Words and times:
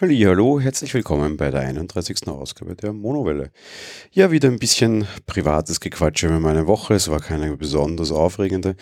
Hallo, 0.00 0.58
herzlich 0.58 0.92
willkommen 0.92 1.36
bei 1.36 1.52
der 1.52 1.60
31. 1.60 2.26
Ausgabe 2.26 2.74
der 2.74 2.92
Monowelle. 2.92 3.52
Ja, 4.10 4.32
wieder 4.32 4.48
ein 4.48 4.58
bisschen 4.58 5.06
privates 5.24 5.78
Gequatsche 5.78 6.26
über 6.26 6.40
meine 6.40 6.66
Woche. 6.66 6.94
Es 6.94 7.08
war 7.08 7.20
keine 7.20 7.56
besonders 7.56 8.10
aufregende. 8.10 8.74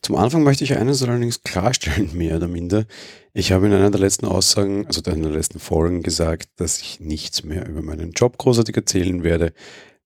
Zum 0.00 0.16
Anfang 0.16 0.44
möchte 0.44 0.64
ich 0.64 0.74
eines 0.74 1.02
allerdings 1.02 1.42
klarstellen, 1.42 2.08
mehr 2.16 2.36
oder 2.36 2.48
minder. 2.48 2.86
Ich 3.34 3.52
habe 3.52 3.66
in 3.66 3.74
einer 3.74 3.90
der 3.90 4.00
letzten 4.00 4.24
Aussagen, 4.24 4.86
also 4.86 5.02
in 5.10 5.22
der 5.22 5.30
letzten 5.30 5.58
Folgen 5.58 6.02
gesagt, 6.02 6.48
dass 6.56 6.80
ich 6.80 7.00
nichts 7.00 7.44
mehr 7.44 7.68
über 7.68 7.82
meinen 7.82 8.12
Job 8.12 8.38
großartig 8.38 8.74
erzählen 8.76 9.22
werde, 9.22 9.52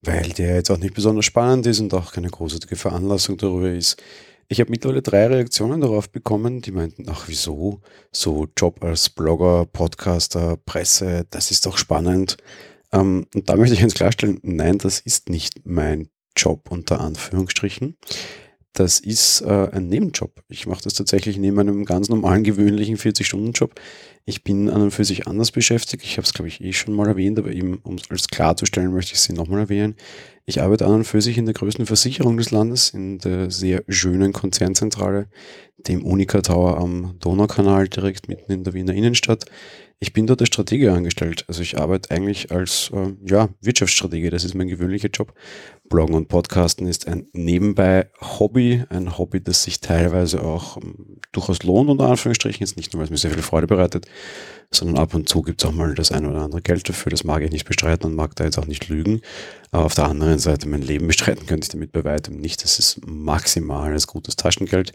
weil 0.02 0.30
der 0.30 0.56
jetzt 0.56 0.70
auch 0.72 0.78
nicht 0.78 0.94
besonders 0.94 1.26
spannend 1.26 1.68
ist 1.68 1.78
und 1.78 1.94
auch 1.94 2.12
keine 2.12 2.28
großartige 2.28 2.74
Veranlassung 2.74 3.36
darüber 3.36 3.70
ist. 3.70 4.02
Ich 4.52 4.58
habe 4.58 4.72
mittlerweile 4.72 5.00
drei 5.00 5.28
Reaktionen 5.28 5.80
darauf 5.80 6.10
bekommen, 6.10 6.60
die 6.60 6.72
meinten, 6.72 7.06
ach 7.08 7.28
wieso, 7.28 7.82
so 8.10 8.48
Job 8.58 8.82
als 8.82 9.08
Blogger, 9.08 9.64
Podcaster, 9.64 10.56
Presse, 10.56 11.24
das 11.30 11.52
ist 11.52 11.66
doch 11.66 11.78
spannend. 11.78 12.36
Ähm, 12.90 13.28
und 13.32 13.48
da 13.48 13.54
möchte 13.54 13.74
ich 13.74 13.82
eins 13.84 13.94
klarstellen, 13.94 14.40
nein, 14.42 14.78
das 14.78 14.98
ist 14.98 15.28
nicht 15.28 15.64
mein 15.64 16.08
Job 16.36 16.68
unter 16.68 17.00
Anführungsstrichen 17.00 17.96
das 18.72 19.00
ist 19.00 19.40
äh, 19.42 19.68
ein 19.72 19.88
Nebenjob. 19.88 20.42
Ich 20.48 20.66
mache 20.66 20.82
das 20.82 20.94
tatsächlich 20.94 21.36
neben 21.36 21.58
einem 21.58 21.84
ganz 21.84 22.08
normalen, 22.08 22.44
gewöhnlichen 22.44 22.96
40-Stunden-Job. 22.96 23.74
Ich 24.26 24.44
bin 24.44 24.70
an 24.70 24.82
und 24.82 24.90
für 24.92 25.04
sich 25.04 25.26
anders 25.26 25.50
beschäftigt. 25.50 26.04
Ich 26.04 26.16
habe 26.16 26.24
es, 26.24 26.32
glaube 26.32 26.48
ich, 26.48 26.60
eh 26.60 26.72
schon 26.72 26.94
mal 26.94 27.08
erwähnt, 27.08 27.38
aber 27.38 27.50
eben, 27.50 27.78
um 27.78 27.96
es 28.10 28.28
klarzustellen, 28.28 28.92
möchte 28.92 29.14
ich 29.14 29.20
sie 29.20 29.32
nochmal 29.32 29.60
erwähnen. 29.60 29.96
Ich 30.50 30.60
arbeite 30.60 30.84
an 30.84 30.94
und 30.94 31.04
für 31.04 31.22
sich 31.22 31.38
in 31.38 31.44
der 31.44 31.54
größten 31.54 31.86
Versicherung 31.86 32.36
des 32.36 32.50
Landes, 32.50 32.90
in 32.90 33.20
der 33.20 33.52
sehr 33.52 33.84
schönen 33.86 34.32
Konzernzentrale, 34.32 35.28
dem 35.76 36.04
Unica 36.04 36.40
Tower 36.40 36.76
am 36.78 37.14
Donaukanal, 37.20 37.88
direkt 37.88 38.26
mitten 38.26 38.50
in 38.50 38.64
der 38.64 38.74
Wiener 38.74 38.92
Innenstadt. 38.92 39.44
Ich 40.02 40.14
bin 40.14 40.26
dort 40.26 40.40
als 40.40 40.48
Stratege 40.48 40.94
angestellt. 40.94 41.44
Also 41.46 41.60
ich 41.60 41.78
arbeite 41.78 42.10
eigentlich 42.10 42.50
als 42.50 42.90
äh, 42.94 43.12
ja, 43.22 43.50
Wirtschaftsstratege. 43.60 44.30
Das 44.30 44.44
ist 44.44 44.54
mein 44.54 44.68
gewöhnlicher 44.68 45.10
Job. 45.10 45.34
Bloggen 45.90 46.14
und 46.14 46.28
Podcasten 46.28 46.86
ist 46.86 47.06
ein 47.06 47.26
nebenbei 47.34 48.08
Hobby, 48.18 48.82
ein 48.88 49.18
Hobby, 49.18 49.42
das 49.42 49.62
sich 49.62 49.80
teilweise 49.80 50.42
auch 50.42 50.78
ähm, 50.78 51.18
durchaus 51.32 51.62
lohnt, 51.64 51.90
unter 51.90 52.08
Anführungsstrichen. 52.08 52.66
Jetzt 52.66 52.78
nicht 52.78 52.94
nur, 52.94 53.00
weil 53.00 53.04
es 53.04 53.10
mir 53.10 53.18
sehr 53.18 53.32
viel 53.32 53.42
Freude 53.42 53.66
bereitet, 53.66 54.06
sondern 54.70 54.96
ab 54.96 55.12
und 55.12 55.28
zu 55.28 55.42
gibt 55.42 55.62
es 55.62 55.68
auch 55.68 55.74
mal 55.74 55.94
das 55.94 56.12
eine 56.12 56.30
oder 56.30 56.40
andere 56.40 56.62
Geld 56.62 56.88
dafür. 56.88 57.10
Das 57.10 57.24
mag 57.24 57.42
ich 57.42 57.50
nicht 57.50 57.66
bestreiten 57.66 58.06
und 58.06 58.14
mag 58.14 58.34
da 58.36 58.44
jetzt 58.44 58.56
auch 58.56 58.66
nicht 58.66 58.88
lügen. 58.88 59.20
Aber 59.70 59.84
auf 59.84 59.94
der 59.94 60.06
anderen 60.06 60.38
Seite, 60.38 60.66
mein 60.66 60.80
Leben 60.80 61.08
bestreiten 61.08 61.46
könnte 61.46 61.66
ich 61.66 61.72
damit 61.72 61.92
bei 61.92 62.04
weitem 62.04 62.38
nicht. 62.38 62.64
Das 62.64 62.78
ist 62.78 63.06
maximales 63.06 64.06
gutes 64.06 64.36
Taschengeld. 64.36 64.94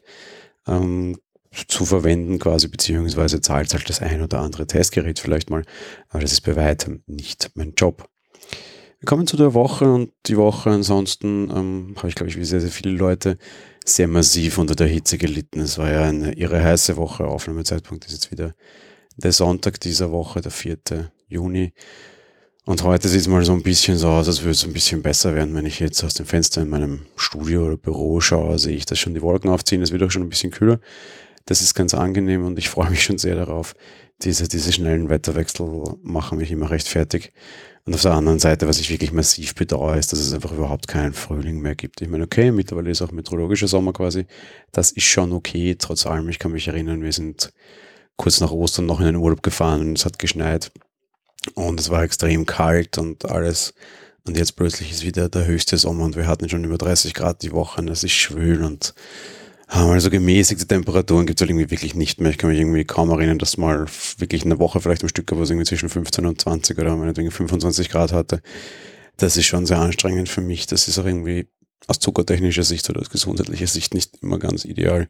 Ähm, 0.68 1.18
zu 1.68 1.86
verwenden 1.86 2.40
quasi, 2.40 2.68
beziehungsweise 2.68 3.42
zahlt 3.42 3.74
halt 3.74 3.90
das 3.90 4.02
ein 4.02 4.22
oder 4.22 4.40
andere 4.40 4.68
Testgerät 4.68 5.20
vielleicht 5.20 5.50
mal, 5.50 5.64
aber 6.10 6.22
das 6.22 6.32
ist 6.32 6.42
bei 6.42 6.56
weitem 6.56 7.04
nicht 7.08 7.52
mein 7.56 7.74
Job. 7.76 8.10
Wir 9.00 9.08
kommen 9.08 9.28
zu 9.28 9.38
der 9.38 9.54
Woche 9.54 9.86
und 9.92 10.12
die 10.26 10.38
Woche 10.38 10.72
ansonsten 10.72 11.50
ähm, 11.52 11.94
habe 11.98 12.10
ich, 12.10 12.16
glaube 12.16 12.30
ich, 12.30 12.38
wie 12.38 12.46
sehr, 12.46 12.62
sehr 12.62 12.72
viele 12.72 12.96
Leute 12.96 13.38
sehr 13.86 14.08
massiv 14.08 14.58
unter 14.58 14.76
der 14.76 14.88
Hitze 14.88 15.18
gelitten. 15.18 15.60
Es 15.60 15.78
war 15.78 15.92
ja 15.92 16.04
eine 16.04 16.34
irre 16.34 16.64
heiße 16.64 16.98
Woche. 16.98 17.26
Aufnahmezeitpunkt 17.26 18.06
ist 18.06 18.14
jetzt 18.14 18.32
wieder 18.32 18.54
der 19.16 19.32
Sonntag 19.32 19.80
dieser 19.80 20.12
Woche, 20.12 20.42
der 20.42 20.52
4. 20.52 20.78
Juni. 21.28 21.74
Und 22.66 22.82
heute 22.82 23.08
sieht 23.08 23.22
es 23.22 23.28
mal 23.28 23.46
so 23.46 23.54
ein 23.54 23.62
bisschen 23.62 23.98
so 23.98 24.08
aus, 24.08 24.28
als 24.28 24.42
würde 24.42 24.52
es 24.52 24.66
ein 24.66 24.74
bisschen 24.74 25.04
besser 25.04 25.36
werden. 25.36 25.54
Wenn 25.54 25.68
ich 25.68 25.80
jetzt 25.80 26.04
aus 26.04 26.16
dem 26.16 26.26
Fenster 26.26 26.64
in 26.64 26.70
meinem 26.70 27.06
Studio 27.16 27.68
oder 27.68 27.78
Büro 27.78 28.20
schaue, 28.22 28.58
sehe 28.58 28.76
ich, 28.76 28.88
dass 28.88 28.98
schon 28.98 29.14
die 29.14 29.22
Wolken 29.22 29.52
aufziehen. 29.52 29.84
Es 29.84 29.92
wird 29.92 30.02
auch 30.02 30.10
schon 30.10 30.24
ein 30.24 30.30
bisschen 30.30 30.52
kühler. 30.52 30.80
Das 31.46 31.62
ist 31.62 31.76
ganz 31.76 31.94
angenehm 31.94 32.46
und 32.46 32.58
ich 32.58 32.70
freue 32.70 32.90
mich 32.90 33.04
schon 33.04 33.18
sehr 33.18 33.36
darauf. 33.36 33.76
Diese, 34.22 34.48
diese 34.48 34.72
schnellen 34.72 35.10
Wetterwechsel 35.10 35.98
machen 36.02 36.38
mich 36.38 36.52
immer 36.52 36.72
recht 36.72 36.88
fertig. 36.88 37.34
Und 37.86 37.94
auf 37.94 38.02
der 38.02 38.14
anderen 38.14 38.40
Seite, 38.40 38.68
was 38.68 38.80
ich 38.80 38.90
wirklich 38.90 39.12
massiv 39.12 39.54
bedauere, 39.54 39.98
ist, 39.98 40.12
dass 40.12 40.20
es 40.20 40.34
einfach 40.34 40.52
überhaupt 40.52 40.88
keinen 40.88 41.14
Frühling 41.14 41.62
mehr 41.62 41.76
gibt. 41.76 42.02
Ich 42.02 42.10
meine, 42.10 42.24
okay, 42.24 42.52
mittlerweile 42.52 42.90
ist 42.90 43.04
auch 43.04 43.12
meteorologischer 43.12 43.68
Sommer 43.68 43.94
quasi. 43.94 44.26
Das 44.72 44.92
ist 44.92 45.04
schon 45.04 45.32
okay. 45.32 45.76
Trotz 45.78 46.08
allem, 46.08 46.28
ich 46.30 46.40
kann 46.40 46.52
mich 46.52 46.68
erinnern, 46.68 47.04
wir 47.04 47.14
sind 47.14 47.54
kurz 48.18 48.40
nach 48.40 48.52
Ostern 48.52 48.88
noch 48.88 49.00
in 49.02 49.06
den 49.06 49.16
Urlaub 49.18 49.44
gefahren 49.44 49.82
und 49.82 50.00
es 50.00 50.06
hat 50.06 50.18
geschneit. 50.18 50.72
Und 51.54 51.80
es 51.80 51.92
war 51.92 52.02
extrem 52.02 52.48
kalt 52.48 52.98
und 52.98 53.26
alles. 53.26 53.76
Und 54.26 54.36
jetzt 54.36 54.56
plötzlich 54.56 54.92
ist 54.92 55.06
wieder 55.06 55.30
der 55.30 55.46
höchste 55.46 55.78
Sommer 55.78 56.06
und 56.06 56.16
wir 56.16 56.26
hatten 56.26 56.50
schon 56.50 56.64
über 56.64 56.80
30 56.80 57.14
Grad 57.14 57.44
die 57.44 57.52
Woche 57.52 57.82
und 57.82 57.90
es 57.90 58.04
ist 58.04 58.14
schwül 58.14 58.64
und 58.64 58.96
also 59.68 60.10
gemäßigte 60.10 60.68
Temperaturen 60.68 61.26
gibt 61.26 61.40
es 61.40 61.42
halt 61.42 61.50
irgendwie 61.50 61.72
wirklich 61.72 61.96
nicht 61.96 62.22
mehr. 62.22 62.32
Ich 62.32 62.38
kann 62.38 62.50
mich 62.50 62.60
irgendwie 62.60 62.86
kaum 62.86 63.10
erinnern, 63.10 63.40
dass 63.40 63.58
mal 63.58 63.88
wirklich 64.18 64.46
eine 64.46 64.60
Woche 64.60 64.80
vielleicht 64.80 65.04
am 65.04 65.10
Stück, 65.10 65.32
wo 65.32 65.42
es 65.42 65.50
irgendwie 65.50 65.66
zwischen 65.66 65.90
15 65.90 66.26
und 66.26 66.40
20 66.40 66.78
oder 66.78 66.96
meinetwegen 66.96 67.32
25 67.32 67.90
Grad 67.90 68.12
hatte. 68.12 68.42
Das 69.18 69.38
ist 69.38 69.46
schon 69.46 69.66
sehr 69.66 69.80
anstrengend 69.80 70.30
für 70.30 70.42
mich. 70.42 70.68
Das 70.68 70.88
ist 70.88 71.00
auch 71.00 71.06
irgendwie 71.06 71.48
aus 71.88 72.00
zuckertechnischer 72.00 72.64
Sicht 72.64 72.90
oder 72.90 73.02
aus 73.02 73.10
gesundheitlicher 73.10 73.68
Sicht 73.68 73.94
nicht 73.94 74.22
immer 74.22 74.40
ganz 74.40 74.66
ideal. 74.66 75.08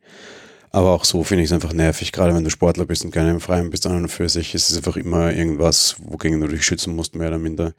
Aber 0.71 0.91
auch 0.91 1.05
so 1.05 1.23
finde 1.23 1.43
ich 1.43 1.49
es 1.49 1.53
einfach 1.53 1.71
nervig, 1.71 2.11
gerade 2.11 2.35
wenn 2.35 2.43
du 2.43 2.49
Sportler 2.49 2.85
bist 2.85 3.05
und 3.05 3.11
gerne 3.11 3.31
im 3.31 3.39
Freien 3.39 3.69
bist 3.69 3.87
an 3.87 4.03
und 4.03 4.09
für 4.09 4.27
sich. 4.27 4.53
ist 4.55 4.69
Es 4.69 4.77
einfach 4.77 4.97
immer 4.97 5.31
irgendwas, 5.31 5.95
wogegen 5.99 6.41
du 6.41 6.47
dich 6.47 6.65
schützen 6.65 6.95
musst, 6.95 7.15
mehr 7.15 7.29
oder 7.29 7.39
minder. 7.39 7.73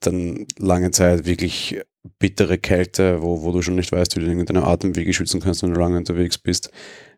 Dann 0.00 0.46
lange 0.58 0.90
Zeit 0.90 1.24
wirklich 1.24 1.80
bittere 2.18 2.58
Kälte, 2.58 3.22
wo, 3.22 3.42
wo 3.42 3.52
du 3.52 3.62
schon 3.62 3.74
nicht 3.74 3.92
weißt, 3.92 4.16
wie 4.16 4.24
du 4.24 4.44
deine 4.44 4.64
Atemwege 4.64 5.12
schützen 5.12 5.40
kannst, 5.40 5.62
wenn 5.62 5.74
du 5.74 5.80
lange 5.80 5.96
unterwegs 5.96 6.38
bist. 6.38 6.70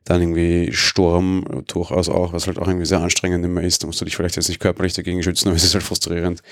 Dann 0.05 0.21
irgendwie 0.21 0.73
Sturm 0.73 1.45
durchaus 1.67 2.09
auch, 2.09 2.33
was 2.33 2.47
halt 2.47 2.59
auch 2.59 2.67
irgendwie 2.67 2.87
sehr 2.87 3.01
anstrengend 3.01 3.45
immer 3.45 3.63
ist. 3.63 3.83
Da 3.83 3.87
musst 3.87 4.01
du 4.01 4.05
dich 4.05 4.17
vielleicht 4.17 4.37
jetzt 4.37 4.49
nicht 4.49 4.61
körperlich 4.61 4.95
dagegen 4.95 5.23
schützen, 5.23 5.49
aber 5.49 5.57
es 5.57 5.65
ist 5.65 5.75
halt 5.75 5.85
frustrierend. 5.85 6.43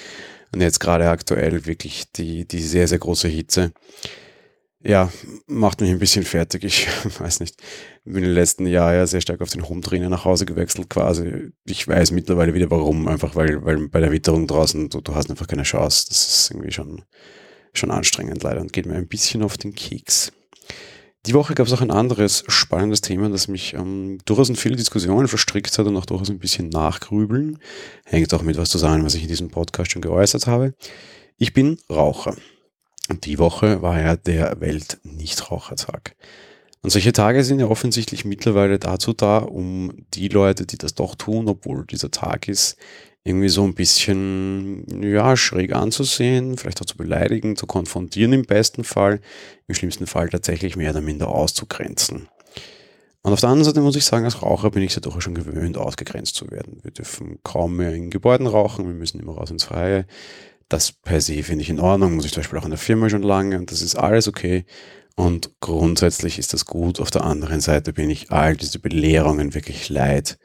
Und 0.52 0.60
jetzt 0.60 0.80
gerade 0.80 1.08
aktuell 1.08 1.66
wirklich 1.66 2.04
die, 2.12 2.46
die 2.46 2.60
sehr, 2.60 2.86
sehr 2.88 2.98
große 2.98 3.28
Hitze. 3.28 3.72
Ja, 4.86 5.10
macht 5.48 5.80
mich 5.80 5.90
ein 5.90 5.98
bisschen 5.98 6.22
fertig. 6.22 6.62
Ich 6.62 6.86
weiß 7.18 7.40
nicht. 7.40 7.56
Ich 8.04 8.12
bin 8.12 8.22
im 8.22 8.30
letzten 8.30 8.66
Jahr 8.66 8.94
ja 8.94 9.04
sehr 9.08 9.20
stark 9.20 9.40
auf 9.40 9.50
den 9.50 9.68
Home-Trainer 9.68 10.08
nach 10.08 10.24
Hause 10.24 10.46
gewechselt 10.46 10.88
quasi. 10.88 11.50
Ich 11.64 11.88
weiß 11.88 12.12
mittlerweile 12.12 12.54
wieder 12.54 12.70
warum. 12.70 13.08
Einfach 13.08 13.34
weil, 13.34 13.64
weil 13.64 13.88
bei 13.88 13.98
der 13.98 14.12
Witterung 14.12 14.46
draußen, 14.46 14.88
du, 14.88 15.00
du 15.00 15.16
hast 15.16 15.28
einfach 15.28 15.48
keine 15.48 15.64
Chance. 15.64 16.06
Das 16.08 16.28
ist 16.28 16.50
irgendwie 16.52 16.70
schon, 16.70 17.02
schon 17.72 17.90
anstrengend 17.90 18.44
leider 18.44 18.60
und 18.60 18.72
geht 18.72 18.86
mir 18.86 18.94
ein 18.94 19.08
bisschen 19.08 19.42
auf 19.42 19.58
den 19.58 19.74
Keks. 19.74 20.30
Die 21.26 21.34
Woche 21.34 21.54
gab 21.54 21.66
es 21.66 21.72
auch 21.72 21.80
ein 21.80 21.90
anderes 21.90 22.44
spannendes 22.46 23.00
Thema, 23.00 23.28
das 23.28 23.48
mich 23.48 23.74
ähm, 23.74 24.18
durchaus 24.24 24.48
in 24.48 24.54
viele 24.54 24.76
Diskussionen 24.76 25.26
verstrickt 25.26 25.76
hat 25.76 25.86
und 25.88 25.96
auch 25.96 26.06
durchaus 26.06 26.30
ein 26.30 26.38
bisschen 26.38 26.68
nachgrübeln. 26.68 27.58
Hängt 28.04 28.32
auch 28.32 28.42
mit 28.42 28.56
was 28.56 28.70
zusammen, 28.70 29.04
was 29.04 29.16
ich 29.16 29.22
in 29.22 29.28
diesem 29.28 29.50
Podcast 29.50 29.90
schon 29.90 30.02
geäußert 30.02 30.46
habe. 30.46 30.74
Ich 31.38 31.52
bin 31.52 31.78
Raucher. 31.90 32.36
Und 33.08 33.24
die 33.26 33.38
Woche 33.38 33.82
war 33.82 34.00
ja 34.00 34.16
der 34.16 34.60
Welt-Nichtrauchertag. 34.60 36.16
Und 36.82 36.90
solche 36.90 37.12
Tage 37.12 37.42
sind 37.44 37.58
ja 37.58 37.66
offensichtlich 37.66 38.24
mittlerweile 38.24 38.78
dazu 38.78 39.12
da, 39.12 39.38
um 39.38 39.92
die 40.14 40.28
Leute, 40.28 40.66
die 40.66 40.78
das 40.78 40.94
doch 40.94 41.14
tun, 41.14 41.48
obwohl 41.48 41.84
dieser 41.84 42.10
Tag 42.10 42.48
ist, 42.48 42.76
irgendwie 43.24 43.48
so 43.48 43.64
ein 43.64 43.74
bisschen, 43.74 45.02
ja, 45.02 45.36
schräg 45.36 45.74
anzusehen, 45.74 46.56
vielleicht 46.56 46.80
auch 46.80 46.86
zu 46.86 46.96
beleidigen, 46.96 47.56
zu 47.56 47.66
konfrontieren 47.66 48.32
im 48.32 48.44
besten 48.44 48.84
Fall, 48.84 49.20
im 49.66 49.74
schlimmsten 49.74 50.06
Fall 50.06 50.28
tatsächlich 50.28 50.76
mehr 50.76 50.92
oder 50.92 51.00
minder 51.00 51.26
auszugrenzen. 51.28 52.28
Und 53.22 53.32
auf 53.32 53.40
der 53.40 53.48
anderen 53.48 53.64
Seite 53.64 53.80
muss 53.80 53.96
ich 53.96 54.04
sagen, 54.04 54.24
als 54.24 54.40
Raucher 54.42 54.70
bin 54.70 54.84
ich 54.84 54.94
ja 54.94 55.00
doch 55.00 55.20
schon 55.20 55.34
gewöhnt, 55.34 55.76
ausgegrenzt 55.76 56.36
zu 56.36 56.48
werden. 56.52 56.78
Wir 56.84 56.92
dürfen 56.92 57.40
kaum 57.42 57.74
mehr 57.74 57.92
in 57.92 58.10
Gebäuden 58.10 58.46
rauchen, 58.46 58.86
wir 58.86 58.94
müssen 58.94 59.18
immer 59.18 59.32
raus 59.32 59.50
ins 59.50 59.64
Freie. 59.64 60.06
Das 60.68 60.92
per 60.92 61.20
se 61.20 61.42
finde 61.42 61.62
ich 61.62 61.70
in 61.70 61.80
Ordnung, 61.80 62.14
muss 62.14 62.24
ich 62.24 62.32
zum 62.32 62.42
Beispiel 62.42 62.58
auch 62.58 62.64
in 62.64 62.70
der 62.70 62.78
Firma 62.78 63.08
schon 63.08 63.22
lange 63.22 63.58
und 63.58 63.70
das 63.70 63.82
ist 63.82 63.96
alles 63.96 64.26
okay. 64.28 64.64
Und 65.14 65.52
grundsätzlich 65.60 66.38
ist 66.38 66.52
das 66.52 66.66
gut. 66.66 67.00
Auf 67.00 67.10
der 67.10 67.24
anderen 67.24 67.60
Seite 67.60 67.92
bin 67.92 68.10
ich 68.10 68.30
all 68.30 68.56
diese 68.56 68.78
Belehrungen 68.78 69.54
wirklich 69.54 69.88
leid 69.88 70.38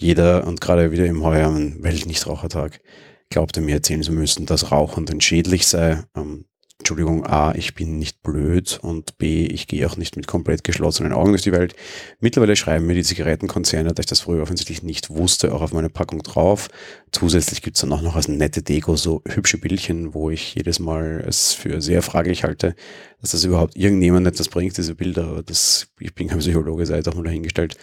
jeder 0.00 0.46
und 0.46 0.60
gerade 0.60 0.92
wieder 0.92 1.06
im 1.06 1.22
heuer 1.22 1.54
Weltnichtrauchertag 1.54 2.80
glaubte 3.28 3.60
mir 3.60 3.76
erzählen 3.76 4.02
zu 4.02 4.12
müssen, 4.12 4.46
dass 4.46 4.72
Rauchen 4.72 5.06
denn 5.06 5.20
schädlich 5.20 5.66
sei. 5.66 6.02
Ähm, 6.16 6.46
Entschuldigung, 6.90 7.24
A, 7.24 7.54
ich 7.54 7.76
bin 7.76 8.00
nicht 8.00 8.20
blöd 8.24 8.80
und 8.82 9.16
B, 9.16 9.46
ich 9.46 9.68
gehe 9.68 9.86
auch 9.86 9.96
nicht 9.96 10.16
mit 10.16 10.26
komplett 10.26 10.64
geschlossenen 10.64 11.12
Augen 11.12 11.30
durch 11.30 11.42
die 11.42 11.52
Welt. 11.52 11.76
Mittlerweile 12.18 12.56
schreiben 12.56 12.84
mir 12.84 12.94
die 12.94 13.04
Zigarettenkonzerne, 13.04 13.94
da 13.94 14.00
ich 14.00 14.06
das 14.06 14.18
früher 14.18 14.42
offensichtlich 14.42 14.82
nicht 14.82 15.08
wusste, 15.08 15.54
auch 15.54 15.62
auf 15.62 15.72
meine 15.72 15.88
Packung 15.88 16.20
drauf. 16.24 16.66
Zusätzlich 17.12 17.62
gibt's 17.62 17.82
dann 17.82 17.92
auch 17.92 18.02
noch 18.02 18.16
als 18.16 18.26
nette 18.26 18.64
Deko 18.64 18.96
so 18.96 19.22
hübsche 19.24 19.58
Bildchen, 19.58 20.14
wo 20.14 20.30
ich 20.30 20.56
jedes 20.56 20.80
Mal 20.80 21.24
es 21.24 21.52
für 21.52 21.80
sehr 21.80 22.02
fraglich 22.02 22.42
halte, 22.42 22.74
dass 23.20 23.30
das 23.30 23.44
überhaupt 23.44 23.76
irgendjemand 23.76 24.26
etwas 24.26 24.48
bringt, 24.48 24.76
diese 24.76 24.96
Bilder. 24.96 25.28
Aber 25.28 25.44
das, 25.44 25.86
ich 26.00 26.12
bin 26.16 26.26
kein 26.26 26.40
Psychologe, 26.40 26.86
sei 26.86 27.02
doch 27.02 27.14
mal 27.14 27.22
dahingestellt. 27.22 27.76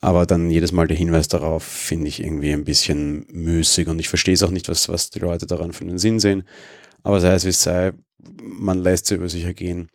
Aber 0.00 0.26
dann 0.26 0.50
jedes 0.50 0.72
Mal 0.72 0.88
der 0.88 0.96
Hinweis 0.96 1.28
darauf 1.28 1.62
finde 1.62 2.08
ich 2.08 2.20
irgendwie 2.20 2.52
ein 2.52 2.64
bisschen 2.64 3.26
müßig 3.30 3.86
und 3.86 4.00
ich 4.00 4.08
verstehe 4.08 4.34
es 4.34 4.42
auch 4.42 4.50
nicht, 4.50 4.68
was, 4.68 4.88
was 4.88 5.10
die 5.10 5.20
Leute 5.20 5.46
daran 5.46 5.72
für 5.72 5.84
einen 5.84 5.98
Sinn 5.98 6.18
sehen. 6.18 6.42
Aber 7.04 7.20
sei 7.20 7.32
es 7.34 7.44
wie 7.44 7.50
es 7.50 7.62
sei, 7.62 7.92
man 8.42 8.78
lässt 8.78 9.06
sie 9.06 9.14
über 9.16 9.28
sich 9.28 9.44
ergehen. 9.44 9.88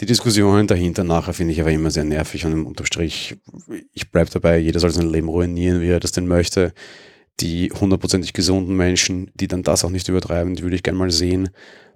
Die 0.00 0.06
Diskussionen 0.06 0.66
dahinter 0.66 1.04
nachher 1.04 1.32
finde 1.32 1.52
ich 1.52 1.60
aber 1.60 1.72
immer 1.72 1.90
sehr 1.90 2.04
nervig 2.04 2.44
und 2.44 2.52
im 2.52 2.66
Unterstrich, 2.66 3.36
ich 3.92 4.10
bleibe 4.10 4.30
dabei, 4.30 4.58
jeder 4.58 4.80
soll 4.80 4.90
sein 4.90 5.08
Leben 5.08 5.28
ruinieren, 5.28 5.80
wie 5.80 5.88
er 5.88 6.00
das 6.00 6.12
denn 6.12 6.26
möchte. 6.26 6.72
die 7.40 7.70
hundertprozentig 7.70 8.32
gesunden 8.32 8.76
Menschen, 8.76 9.30
die 9.34 9.48
dann 9.48 9.62
das 9.62 9.84
auch 9.84 9.90
nicht 9.90 10.08
übertreiben, 10.08 10.54
die 10.54 10.62
würde 10.62 10.76
ich 10.76 10.82
gerne 10.82 10.98
mal 10.98 11.10
sehen. 11.10 11.50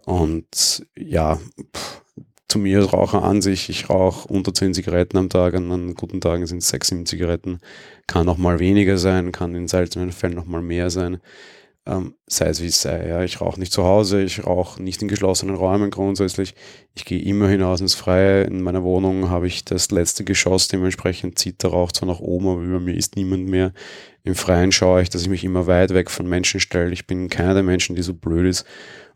Und 0.05 0.87
ja, 0.99 1.37
pff, 1.75 2.03
zu 2.49 2.59
mir 2.59 2.81
als 2.81 2.93
Raucher 2.93 3.23
an 3.23 3.41
sich, 3.43 3.71
ich 3.71 3.89
rauche 3.89 4.29
unter 4.29 4.53
10 4.53 4.75
Zigaretten 4.75 5.17
am 5.17 5.29
Tag, 5.29 5.55
an 5.55 5.95
guten 5.95 6.21
Tagen 6.21 6.47
sind 6.47 6.59
es 6.59 6.69
6, 6.69 6.89
7 6.89 7.07
Zigaretten, 7.07 7.61
kann 8.07 8.27
noch 8.27 8.39
mal 8.39 8.59
weniger 8.59 8.99
sein, 8.99 9.33
kann 9.33 9.55
in 9.55 9.69
seltenen 9.69 10.13
Fällen 10.13 10.35
noch 10.35 10.47
mal 10.47 10.63
mehr 10.63 10.91
sein. 10.91 11.21
Ähm, 11.87 12.15
sei 12.27 12.47
es 12.47 12.61
wie 12.61 12.67
es 12.67 12.83
sei. 12.83 13.09
Ja. 13.09 13.23
Ich 13.25 13.41
rauche 13.41 13.59
nicht 13.59 13.73
zu 13.73 13.85
Hause, 13.85 14.23
ich 14.23 14.45
rauche 14.47 14.83
nicht 14.83 15.01
in 15.01 15.09
geschlossenen 15.09 15.55
Räumen 15.55 15.91
grundsätzlich. 15.91 16.55
Ich 16.95 17.05
gehe 17.05 17.23
immer 17.23 17.49
hinaus 17.49 17.81
ins 17.81 17.95
Freie. 17.95 18.45
In 18.45 18.63
meiner 18.63 18.83
Wohnung 18.83 19.31
habe 19.31 19.47
ich 19.47 19.65
das 19.65 19.91
letzte 19.91 20.25
Geschoss, 20.25 20.69
dementsprechend 20.69 21.39
zieht 21.39 21.63
der 21.63 21.71
Rauch 21.71 21.93
zwar 21.93 22.09
nach 22.09 22.21
oben, 22.21 22.49
aber 22.49 22.61
über 22.61 22.81
mir 22.81 22.95
ist 22.95 23.17
niemand 23.17 23.49
mehr. 23.49 23.73
Im 24.23 24.35
Freien 24.35 24.73
schaue 24.73 25.03
ich, 25.03 25.09
dass 25.09 25.23
ich 25.23 25.29
mich 25.29 25.45
immer 25.45 25.67
weit 25.67 25.95
weg 25.95 26.11
von 26.11 26.29
Menschen 26.29 26.61
stelle. 26.61 26.93
Ich 26.93 27.07
bin 27.07 27.31
keiner 27.31 27.55
der 27.55 27.63
Menschen, 27.63 27.97
die 27.97 28.03
so 28.03 28.13
blöd 28.13 28.47
ist 28.47 28.67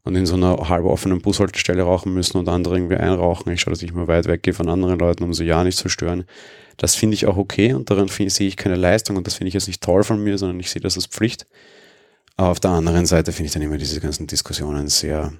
und 0.04 0.16
in 0.16 0.24
so 0.24 0.34
einer 0.34 0.68
halb 0.68 0.84
offenen 0.84 1.20
Bushaltestelle 1.20 1.82
rauchen 1.82 2.14
müssen 2.14 2.38
und 2.38 2.48
andere 2.48 2.76
irgendwie 2.76 2.96
einrauchen. 2.96 3.52
Ich 3.52 3.60
schaue, 3.60 3.72
dass 3.72 3.82
ich 3.82 3.90
immer 3.90 4.08
weit 4.08 4.26
weggehe 4.26 4.54
von 4.54 4.68
anderen 4.68 4.98
Leuten, 4.98 5.24
um 5.24 5.34
sie 5.34 5.44
ja 5.44 5.64
nicht 5.64 5.78
zu 5.78 5.88
stören. 5.88 6.24
Das 6.76 6.94
finde 6.94 7.14
ich 7.14 7.26
auch 7.26 7.36
okay 7.36 7.72
und 7.74 7.90
daran 7.90 8.08
sehe 8.08 8.48
ich 8.48 8.56
keine 8.56 8.76
Leistung 8.76 9.16
und 9.16 9.26
das 9.26 9.34
finde 9.34 9.48
ich 9.48 9.54
jetzt 9.54 9.66
nicht 9.66 9.82
toll 9.82 10.04
von 10.04 10.22
mir, 10.22 10.38
sondern 10.38 10.60
ich 10.60 10.70
sehe 10.70 10.82
das 10.82 10.96
als 10.96 11.06
Pflicht. 11.06 11.46
Aber 12.36 12.48
auf 12.48 12.60
der 12.60 12.72
anderen 12.72 13.06
Seite 13.06 13.32
finde 13.32 13.46
ich 13.46 13.52
dann 13.52 13.62
immer 13.62 13.78
diese 13.78 14.00
ganzen 14.00 14.26
Diskussionen 14.26 14.88
sehr 14.88 15.32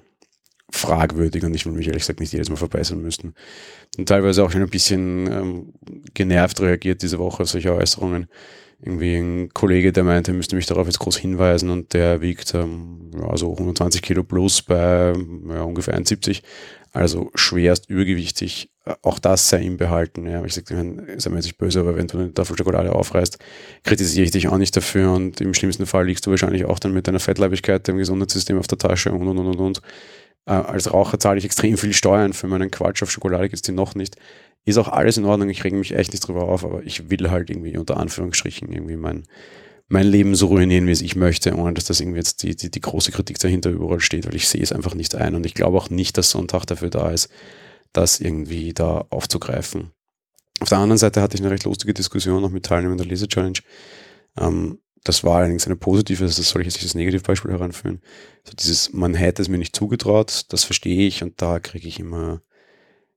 fragwürdig 0.71 1.43
und 1.43 1.53
ich 1.53 1.65
will 1.65 1.73
mich 1.73 1.87
ehrlich 1.87 2.03
gesagt 2.03 2.19
nicht 2.19 2.33
jedes 2.33 2.49
Mal 2.49 2.55
verbessern 2.55 3.01
müssen. 3.01 3.35
Und 3.97 4.09
teilweise 4.09 4.43
auch 4.43 4.51
schon 4.51 4.61
ein 4.61 4.69
bisschen 4.69 5.31
ähm, 5.31 5.73
genervt 6.13 6.59
reagiert 6.61 7.01
diese 7.01 7.19
Woche 7.19 7.43
auf 7.43 7.49
solche 7.49 7.73
Äußerungen. 7.73 8.27
Irgendwie 8.81 9.15
ein 9.15 9.49
Kollege, 9.53 9.93
der 9.93 10.03
meinte, 10.03 10.33
müsste 10.33 10.55
mich 10.55 10.65
darauf 10.65 10.87
jetzt 10.87 10.99
groß 10.99 11.17
hinweisen 11.17 11.69
und 11.69 11.93
der 11.93 12.21
wiegt 12.21 12.53
ähm, 12.55 13.11
ja, 13.17 13.37
so 13.37 13.51
120 13.51 14.01
Kilo 14.01 14.23
plus 14.23 14.61
bei 14.61 15.13
ja, 15.49 15.61
ungefähr 15.61 15.97
1,70. 15.97 16.41
Also 16.95 17.29
schwerst 17.35 17.89
übergewichtig. 17.89 18.69
Auch 19.01 19.19
das 19.19 19.49
sei 19.49 19.63
ihm 19.63 19.75
behalten. 19.75 20.25
Ja. 20.27 20.45
Ich 20.45 20.53
sage, 20.53 20.67
sei 21.17 21.29
mir 21.29 21.35
jetzt 21.35 21.45
nicht 21.45 21.57
böse, 21.57 21.81
aber 21.81 21.97
wenn 21.97 22.07
du 22.07 22.17
eine 22.17 22.33
Tafel 22.33 22.57
Schokolade 22.57 22.95
aufreißt, 22.95 23.37
kritisiere 23.83 24.23
ich 24.23 24.31
dich 24.31 24.47
auch 24.47 24.57
nicht 24.57 24.77
dafür 24.77 25.11
und 25.11 25.41
im 25.41 25.53
schlimmsten 25.53 25.87
Fall 25.87 26.05
liegst 26.05 26.25
du 26.25 26.31
wahrscheinlich 26.31 26.63
auch 26.63 26.79
dann 26.79 26.93
mit 26.93 27.05
deiner 27.05 27.19
Fettleibigkeit, 27.19 27.85
dem 27.89 27.97
Gesundheitssystem 27.97 28.57
auf 28.57 28.67
der 28.67 28.77
Tasche 28.77 29.11
und 29.11 29.27
und 29.27 29.37
und 29.37 29.47
und 29.47 29.59
und. 29.59 29.81
Äh, 30.45 30.51
als 30.51 30.93
Raucher 30.93 31.19
zahle 31.19 31.37
ich 31.37 31.43
extrem 31.43 31.77
viel 31.77 31.91
Steuern 31.91 32.31
für 32.31 32.47
meinen 32.47 32.71
Quatsch 32.71 33.03
auf 33.03 33.11
Schokolade, 33.11 33.49
gibt 33.49 33.55
es 33.55 33.61
die 33.61 33.73
noch 33.73 33.95
nicht. 33.95 34.15
Ist 34.63 34.77
auch 34.77 34.87
alles 34.87 35.17
in 35.17 35.25
Ordnung, 35.25 35.49
ich 35.49 35.65
rege 35.65 35.75
mich 35.75 35.93
echt 35.93 36.13
nicht 36.13 36.25
drüber 36.25 36.43
auf, 36.43 36.63
aber 36.63 36.81
ich 36.83 37.09
will 37.09 37.29
halt 37.29 37.49
irgendwie 37.49 37.77
unter 37.77 37.97
Anführungsstrichen 37.97 38.71
irgendwie 38.71 38.95
mein, 38.95 39.25
mein 39.87 40.07
Leben 40.07 40.35
so 40.35 40.47
ruinieren, 40.47 40.87
wie 40.87 40.91
es 40.91 41.01
ich 41.01 41.15
möchte, 41.15 41.55
ohne 41.55 41.73
dass 41.73 41.85
das 41.85 41.99
irgendwie 41.99 42.17
jetzt 42.17 42.43
die, 42.43 42.55
die, 42.55 42.71
die 42.71 42.81
große 42.81 43.11
Kritik 43.11 43.37
dahinter 43.39 43.69
überall 43.69 43.99
steht, 43.99 44.25
weil 44.25 44.35
ich 44.35 44.47
sehe 44.47 44.63
es 44.63 44.71
einfach 44.71 44.95
nicht 44.95 45.15
ein. 45.15 45.35
Und 45.35 45.45
ich 45.45 45.53
glaube 45.53 45.77
auch 45.77 45.89
nicht, 45.89 46.17
dass 46.17 46.31
so 46.31 46.39
ein 46.39 46.47
Tag 46.47 46.65
dafür 46.65 46.89
da 46.89 47.11
ist, 47.11 47.29
das 47.93 48.19
irgendwie 48.19 48.73
da 48.73 49.05
aufzugreifen. 49.09 49.91
Auf 50.59 50.69
der 50.69 50.79
anderen 50.79 50.97
Seite 50.97 51.21
hatte 51.21 51.35
ich 51.35 51.41
eine 51.41 51.51
recht 51.51 51.65
lustige 51.65 51.93
Diskussion 51.93 52.41
noch 52.41 52.49
mit 52.49 52.65
Teilnehmern 52.65 52.97
der 52.97 53.07
Laser 53.07 53.27
Challenge. 53.27 53.59
Ähm, 54.39 54.79
das 55.03 55.23
war 55.23 55.37
allerdings 55.37 55.67
eine 55.67 55.75
positive, 55.75 56.23
also 56.23 56.41
das 56.41 56.49
soll 56.49 56.61
ich 56.61 56.67
jetzt 56.67 56.77
nicht 56.77 56.85
als 56.85 56.95
Negativbeispiel 56.95 57.51
heranführen. 57.51 58.01
Also 58.43 58.55
dieses, 58.57 58.93
man 58.93 59.13
hätte 59.13 59.41
es 59.41 59.49
mir 59.49 59.59
nicht 59.59 59.75
zugetraut, 59.75 60.45
das 60.49 60.63
verstehe 60.63 61.05
ich 61.07 61.21
und 61.21 61.41
da 61.41 61.59
kriege 61.59 61.87
ich 61.87 61.99
immer 61.99 62.41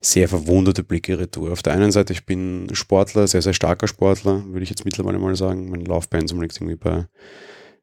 sehr 0.00 0.28
verwunderte 0.28 0.84
Blicke 0.84 1.18
retour. 1.18 1.52
Auf 1.52 1.62
der 1.62 1.72
einen 1.72 1.90
Seite, 1.90 2.12
ich 2.12 2.24
bin 2.24 2.68
Sportler, 2.72 3.26
sehr, 3.26 3.42
sehr 3.42 3.54
starker 3.54 3.88
Sportler, 3.88 4.44
würde 4.46 4.62
ich 4.62 4.70
jetzt 4.70 4.84
mittlerweile 4.84 5.18
mal 5.18 5.34
sagen. 5.34 5.70
Mein 5.70 5.84
Laufpensum 5.84 6.40
liegt 6.40 6.56
irgendwie 6.56 6.76
bei, 6.76 7.06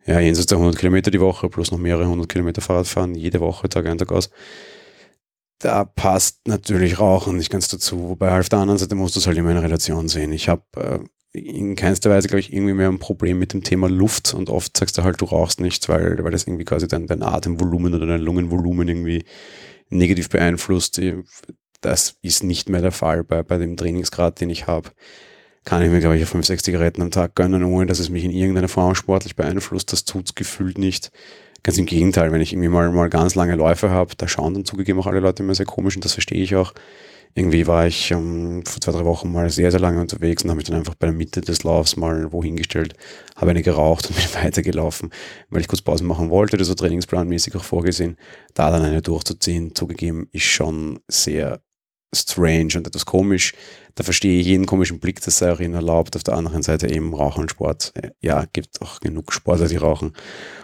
ja, 0.06 0.20
jenseits 0.20 0.48
der 0.48 0.58
100 0.58 0.80
Kilometer 0.80 1.12
die 1.12 1.20
Woche, 1.20 1.50
plus 1.50 1.72
noch 1.72 1.78
mehrere 1.78 2.08
hundert 2.08 2.30
Kilometer 2.30 2.62
Fahrradfahren, 2.62 3.16
jede 3.16 3.42
Woche, 3.42 3.68
Tag 3.68 3.86
ein, 3.88 3.98
Tag 3.98 4.12
aus. 4.12 4.30
Da 5.60 5.84
passt 5.84 6.48
natürlich 6.48 7.00
Rauchen 7.00 7.38
nicht 7.38 7.50
ganz 7.50 7.68
dazu. 7.68 8.10
Wobei 8.10 8.40
auf 8.40 8.50
der 8.50 8.60
anderen 8.60 8.78
Seite 8.78 8.96
musst 8.96 9.16
du 9.16 9.20
es 9.20 9.28
halt 9.28 9.38
immer 9.38 9.52
in 9.52 9.58
Relation 9.58 10.08
sehen. 10.08 10.32
Ich 10.32 10.48
habe 10.48 10.64
äh, 10.76 11.00
in 11.38 11.76
keinster 11.76 12.10
Weise, 12.10 12.28
glaube 12.28 12.40
ich, 12.40 12.54
irgendwie 12.54 12.74
mehr 12.74 12.90
ein 12.90 13.00
Problem 13.00 13.40
mit 13.40 13.52
dem 13.52 13.64
Thema 13.64 13.90
Luft 13.90 14.34
und 14.34 14.50
oft 14.50 14.78
sagst 14.78 14.98
du 14.98 15.04
halt, 15.04 15.20
du 15.20 15.26
rauchst 15.26 15.60
nichts, 15.60 15.90
weil, 15.90 16.24
weil 16.24 16.32
das 16.32 16.48
irgendwie 16.48 16.66
quasi 16.66 16.88
dein, 16.88 17.08
dein 17.08 17.24
Atemvolumen 17.24 17.94
oder 17.94 18.06
dein 18.06 18.22
Lungenvolumen 18.22 18.88
irgendwie 18.88 19.26
negativ 19.90 20.30
beeinflusst 20.30 21.00
das 21.86 22.18
ist 22.24 22.44
nicht 22.44 22.68
mehr 22.68 22.82
der 22.82 22.92
Fall 22.92 23.24
bei, 23.24 23.44
bei 23.44 23.58
dem 23.58 23.78
Trainingsgrad, 23.78 24.42
den 24.42 24.50
ich 24.50 24.66
habe. 24.66 24.90
Kann 25.66 25.82
ich 25.82 25.90
mir, 25.90 26.00
glaube 26.00 26.18
ich, 26.18 26.26
5, 26.26 26.46
6 26.46 26.64
Zigaretten 26.64 27.02
am 27.02 27.12
Tag 27.12 27.36
gönnen, 27.36 27.64
ohne 27.64 27.86
dass 27.86 28.00
es 28.00 28.10
mich 28.10 28.24
in 28.24 28.32
irgendeiner 28.32 28.68
Form 28.68 28.96
sportlich 28.96 29.36
beeinflusst. 29.36 29.92
Das 29.92 30.04
tut 30.04 30.26
es 30.26 30.36
gefühlt 30.36 30.78
nicht. 30.78 31.12
Ganz 31.64 31.78
im 31.78 31.86
Gegenteil, 31.86 32.32
wenn 32.32 32.42
ich 32.42 32.54
irgendwie 32.54 32.70
mal, 32.70 32.92
mal 32.92 33.10
ganz 33.10 33.36
lange 33.36 33.56
Läufe 33.56 33.90
habe, 33.90 34.14
da 34.18 34.28
schauen 34.28 34.54
dann 34.54 34.66
zugegeben 34.66 35.00
auch 35.00 35.08
alle 35.08 35.20
Leute 35.20 35.44
immer 35.44 35.56
sehr 35.56 35.66
komisch 35.66 35.96
und 35.96 36.06
das 36.06 36.14
verstehe 36.14 36.44
ich 36.44 36.56
auch. 36.56 36.74
Irgendwie 37.34 37.68
war 37.68 37.86
ich 37.86 38.14
um, 38.14 38.64
vor 38.66 38.82
zwei, 38.82 38.92
drei 38.94 39.06
Wochen 39.06 39.32
mal 39.32 39.50
sehr, 39.50 39.70
sehr 39.70 39.80
lange 39.80 40.00
unterwegs 40.00 40.44
und 40.44 40.50
habe 40.50 40.58
mich 40.58 40.68
dann 40.68 40.78
einfach 40.78 40.96
bei 40.96 41.08
der 41.08 41.16
Mitte 41.16 41.42
des 41.42 41.64
Laufs 41.64 41.98
mal 41.98 42.32
wohin 42.32 42.56
gestellt, 42.56 42.94
habe 43.36 43.52
eine 43.52 43.62
geraucht 43.62 44.08
und 44.08 44.16
bin 44.34 44.44
weitergelaufen, 44.44 45.12
weil 45.50 45.62
ich 45.62 45.68
kurz 45.68 45.82
Pause 45.82 46.04
machen 46.04 46.30
wollte, 46.30 46.58
das 46.58 46.70
war 46.70 46.76
trainingsplanmäßig 46.76 47.56
auch 47.56 47.64
vorgesehen. 47.64 48.18
Da 48.54 48.72
dann 48.72 48.84
eine 48.84 49.02
durchzuziehen, 49.02 49.76
zugegeben, 49.76 50.30
ist 50.32 50.44
schon 50.44 51.00
sehr 51.08 51.62
strange 52.14 52.74
und 52.76 52.88
etwas 52.88 53.06
komisch. 53.06 53.54
Da 53.96 54.04
verstehe 54.04 54.40
ich 54.40 54.48
jeden 54.48 54.66
komischen 54.66 55.00
Blick, 55.00 55.22
das 55.22 55.38
sei 55.38 55.52
auch 55.52 55.60
ihnen 55.60 55.74
erlaubt. 55.74 56.16
Auf 56.16 56.24
der 56.24 56.36
anderen 56.36 56.64
Seite 56.64 56.90
eben 56.90 57.14
Rauchen 57.14 57.42
und 57.42 57.52
Sport. 57.52 57.94
Ja, 58.22 58.46
gibt 58.52 58.82
auch 58.82 59.00
genug 59.00 59.32
Sportler, 59.32 59.68
die 59.68 59.78
rauchen 59.78 60.14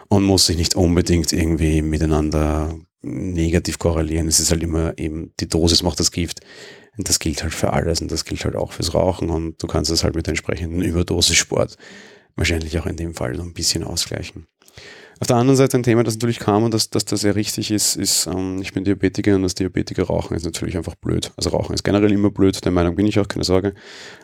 und 0.09 0.23
muss 0.23 0.45
sich 0.45 0.57
nicht 0.57 0.75
unbedingt 0.75 1.31
irgendwie 1.31 1.81
miteinander 1.81 2.75
negativ 3.01 3.79
korrelieren. 3.79 4.27
Es 4.27 4.39
ist 4.39 4.51
halt 4.51 4.63
immer 4.63 4.97
eben, 4.97 5.33
die 5.39 5.47
Dosis 5.47 5.83
macht 5.83 5.99
das 5.99 6.11
Gift. 6.11 6.41
Und 6.97 7.07
das 7.07 7.19
gilt 7.19 7.41
halt 7.41 7.53
für 7.53 7.71
alles 7.71 8.01
und 8.01 8.11
das 8.11 8.25
gilt 8.25 8.43
halt 8.43 8.55
auch 8.57 8.73
fürs 8.73 8.93
Rauchen 8.93 9.29
und 9.29 9.63
du 9.63 9.67
kannst 9.67 9.89
das 9.89 10.03
halt 10.03 10.13
mit 10.13 10.27
entsprechenden 10.27 10.81
Überdosissport 10.81 11.77
wahrscheinlich 12.35 12.77
auch 12.79 12.85
in 12.85 12.97
dem 12.97 13.13
Fall 13.13 13.35
so 13.35 13.43
ein 13.43 13.53
bisschen 13.53 13.83
ausgleichen. 13.83 14.47
Auf 15.21 15.27
der 15.27 15.35
anderen 15.35 15.55
Seite 15.55 15.77
ein 15.77 15.83
Thema, 15.83 16.03
das 16.03 16.15
natürlich 16.15 16.39
kam 16.39 16.63
und 16.63 16.73
das, 16.73 16.89
das 16.89 17.05
da 17.05 17.15
sehr 17.15 17.35
richtig 17.35 17.69
ist, 17.69 17.95
ist, 17.95 18.25
ähm, 18.25 18.59
ich 18.59 18.73
bin 18.73 18.83
Diabetiker 18.83 19.35
und 19.35 19.43
das 19.43 19.53
Diabetiker 19.53 20.05
rauchen 20.05 20.35
ist 20.35 20.45
natürlich 20.45 20.75
einfach 20.75 20.95
blöd. 20.95 21.31
Also 21.37 21.51
Rauchen 21.51 21.75
ist 21.75 21.83
generell 21.83 22.11
immer 22.11 22.31
blöd, 22.31 22.65
der 22.65 22.71
Meinung 22.71 22.95
bin 22.95 23.05
ich 23.05 23.19
auch, 23.19 23.27
keine 23.27 23.43
Sorge. 23.43 23.75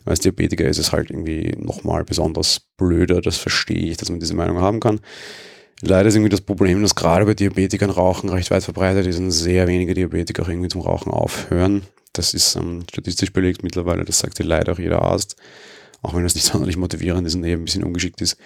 Als 0.06 0.22
Diabetiker 0.22 0.66
ist 0.66 0.80
es 0.80 0.92
halt 0.92 1.12
irgendwie 1.12 1.56
nochmal 1.56 2.04
besonders 2.04 2.62
blöder, 2.78 3.22
das 3.22 3.38
verstehe 3.38 3.92
ich, 3.92 3.98
dass 3.98 4.10
man 4.10 4.20
diese 4.20 4.34
Meinung 4.34 4.60
haben 4.60 4.80
kann. 4.80 5.00
Leider 5.82 6.10
ist 6.10 6.16
irgendwie 6.16 6.32
das 6.32 6.42
Problem, 6.42 6.82
dass 6.82 6.96
gerade 6.96 7.26
bei 7.26 7.36
Diabetikern 7.36 7.92
Rauchen 7.92 8.30
recht 8.30 8.50
weit 8.50 8.64
verbreitet 8.64 9.06
ist 9.06 9.20
und 9.20 9.30
sehr 9.30 9.68
wenige 9.68 9.94
Diabetiker 9.94 10.42
auch 10.42 10.50
irgendwie 10.50 10.70
zum 10.70 10.82
Rauchen 10.82 11.12
aufhören. 11.12 11.84
Das 12.14 12.34
ist 12.34 12.56
ähm, 12.56 12.86
statistisch 12.92 13.32
belegt 13.32 13.62
mittlerweile, 13.62 14.04
das 14.04 14.18
sagt 14.18 14.40
dir 14.40 14.46
leider 14.46 14.72
auch 14.72 14.80
jeder 14.80 15.04
Arzt. 15.04 15.36
Auch 16.02 16.16
wenn 16.16 16.24
das 16.24 16.34
nicht 16.34 16.46
sonderlich 16.48 16.78
motivierend 16.78 17.28
ist 17.28 17.36
und 17.36 17.44
eher 17.44 17.58
ein 17.58 17.66
bisschen 17.66 17.84
ungeschickt 17.84 18.20
ist. 18.22 18.38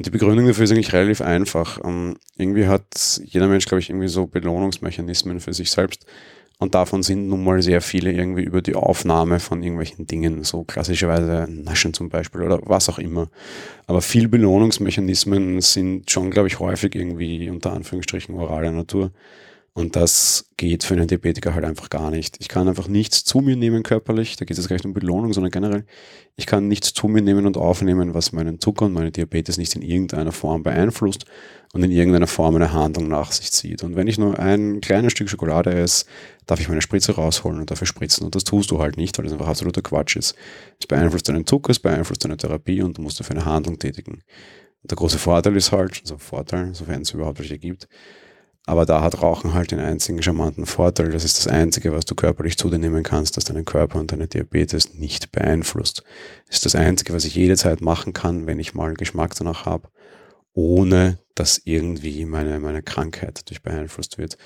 Und 0.00 0.06
die 0.06 0.10
Begründung 0.12 0.46
dafür 0.46 0.64
ist 0.64 0.72
eigentlich 0.72 0.94
relativ 0.94 1.20
einfach. 1.20 1.78
Ähm, 1.84 2.16
irgendwie 2.38 2.66
hat 2.66 3.20
jeder 3.22 3.48
Mensch, 3.48 3.66
glaube 3.66 3.80
ich, 3.80 3.90
irgendwie 3.90 4.08
so 4.08 4.26
Belohnungsmechanismen 4.26 5.40
für 5.40 5.52
sich 5.52 5.70
selbst. 5.70 6.06
Und 6.56 6.74
davon 6.74 7.02
sind 7.02 7.28
nun 7.28 7.44
mal 7.44 7.60
sehr 7.60 7.82
viele 7.82 8.10
irgendwie 8.10 8.42
über 8.42 8.62
die 8.62 8.76
Aufnahme 8.76 9.40
von 9.40 9.62
irgendwelchen 9.62 10.06
Dingen, 10.06 10.42
so 10.42 10.64
klassischerweise 10.64 11.46
Naschen 11.50 11.92
zum 11.92 12.08
Beispiel 12.08 12.40
oder 12.40 12.60
was 12.64 12.88
auch 12.88 12.98
immer. 12.98 13.28
Aber 13.86 14.00
viel 14.00 14.28
Belohnungsmechanismen 14.28 15.60
sind 15.60 16.10
schon, 16.10 16.30
glaube 16.30 16.48
ich, 16.48 16.60
häufig 16.60 16.94
irgendwie 16.94 17.50
unter 17.50 17.74
Anführungsstrichen 17.74 18.34
oraler 18.34 18.70
Natur. 18.70 19.10
Und 19.72 19.94
das 19.94 20.50
geht 20.56 20.82
für 20.82 20.94
einen 20.94 21.06
Diabetiker 21.06 21.54
halt 21.54 21.64
einfach 21.64 21.90
gar 21.90 22.10
nicht. 22.10 22.36
Ich 22.40 22.48
kann 22.48 22.66
einfach 22.68 22.88
nichts 22.88 23.22
zu 23.22 23.38
mir 23.38 23.54
nehmen 23.54 23.84
körperlich, 23.84 24.36
da 24.36 24.44
geht 24.44 24.58
es 24.58 24.68
gar 24.68 24.74
nicht 24.74 24.84
um 24.84 24.92
Belohnung, 24.92 25.32
sondern 25.32 25.52
generell, 25.52 25.86
ich 26.34 26.46
kann 26.46 26.66
nichts 26.66 26.92
zu 26.92 27.06
mir 27.06 27.22
nehmen 27.22 27.46
und 27.46 27.56
aufnehmen, 27.56 28.12
was 28.12 28.32
meinen 28.32 28.58
Zucker 28.58 28.86
und 28.86 28.92
meine 28.92 29.12
Diabetes 29.12 29.58
nicht 29.58 29.76
in 29.76 29.82
irgendeiner 29.82 30.32
Form 30.32 30.64
beeinflusst 30.64 31.24
und 31.72 31.84
in 31.84 31.92
irgendeiner 31.92 32.26
Form 32.26 32.56
eine 32.56 32.72
Handlung 32.72 33.06
nach 33.06 33.30
sich 33.30 33.52
zieht. 33.52 33.84
Und 33.84 33.94
wenn 33.94 34.08
ich 34.08 34.18
nur 34.18 34.40
ein 34.40 34.80
kleines 34.80 35.12
Stück 35.12 35.28
Schokolade 35.28 35.72
esse, 35.72 36.04
darf 36.46 36.58
ich 36.58 36.68
meine 36.68 36.82
Spritze 36.82 37.12
rausholen 37.12 37.60
und 37.60 37.70
dafür 37.70 37.86
spritzen. 37.86 38.24
Und 38.24 38.34
das 38.34 38.42
tust 38.42 38.72
du 38.72 38.80
halt 38.80 38.96
nicht, 38.96 39.16
weil 39.16 39.24
das 39.24 39.32
einfach 39.32 39.46
absoluter 39.48 39.82
Quatsch 39.82 40.16
ist. 40.16 40.34
Es 40.80 40.88
beeinflusst 40.88 41.28
deinen 41.28 41.46
Zucker, 41.46 41.70
es 41.70 41.78
beeinflusst 41.78 42.24
deine 42.24 42.36
Therapie 42.36 42.82
und 42.82 42.98
du 42.98 43.02
musst 43.02 43.20
dafür 43.20 43.36
eine 43.36 43.44
Handlung 43.44 43.78
tätigen. 43.78 44.24
Der 44.82 44.96
große 44.96 45.18
Vorteil 45.18 45.56
ist 45.56 45.70
halt, 45.70 46.00
also 46.02 46.18
Vorteil, 46.18 46.74
sofern 46.74 47.02
es 47.02 47.12
überhaupt 47.12 47.38
welche 47.38 47.58
gibt, 47.58 47.86
aber 48.70 48.86
da 48.86 49.02
hat 49.02 49.20
Rauchen 49.20 49.52
halt 49.52 49.72
den 49.72 49.80
einzigen 49.80 50.22
charmanten 50.22 50.64
Vorteil. 50.64 51.10
Das 51.10 51.24
ist 51.24 51.38
das 51.38 51.48
Einzige, 51.48 51.92
was 51.92 52.04
du 52.04 52.14
körperlich 52.14 52.56
zu 52.56 52.70
dir 52.70 52.78
nehmen 52.78 53.02
kannst, 53.02 53.36
das 53.36 53.42
deinen 53.42 53.64
Körper 53.64 53.98
und 53.98 54.12
deine 54.12 54.28
Diabetes 54.28 54.94
nicht 54.94 55.32
beeinflusst. 55.32 56.04
Das 56.46 56.58
ist 56.58 56.66
das 56.66 56.76
Einzige, 56.76 57.12
was 57.12 57.24
ich 57.24 57.34
jederzeit 57.34 57.80
machen 57.80 58.12
kann, 58.12 58.46
wenn 58.46 58.60
ich 58.60 58.72
mal 58.72 58.94
Geschmack 58.94 59.34
danach 59.34 59.66
habe, 59.66 59.88
ohne 60.52 61.18
dass 61.34 61.60
irgendwie 61.64 62.24
meine, 62.26 62.60
meine 62.60 62.80
Krankheit 62.80 63.40
dadurch 63.40 63.60
beeinflusst 63.60 64.18
wird. 64.18 64.38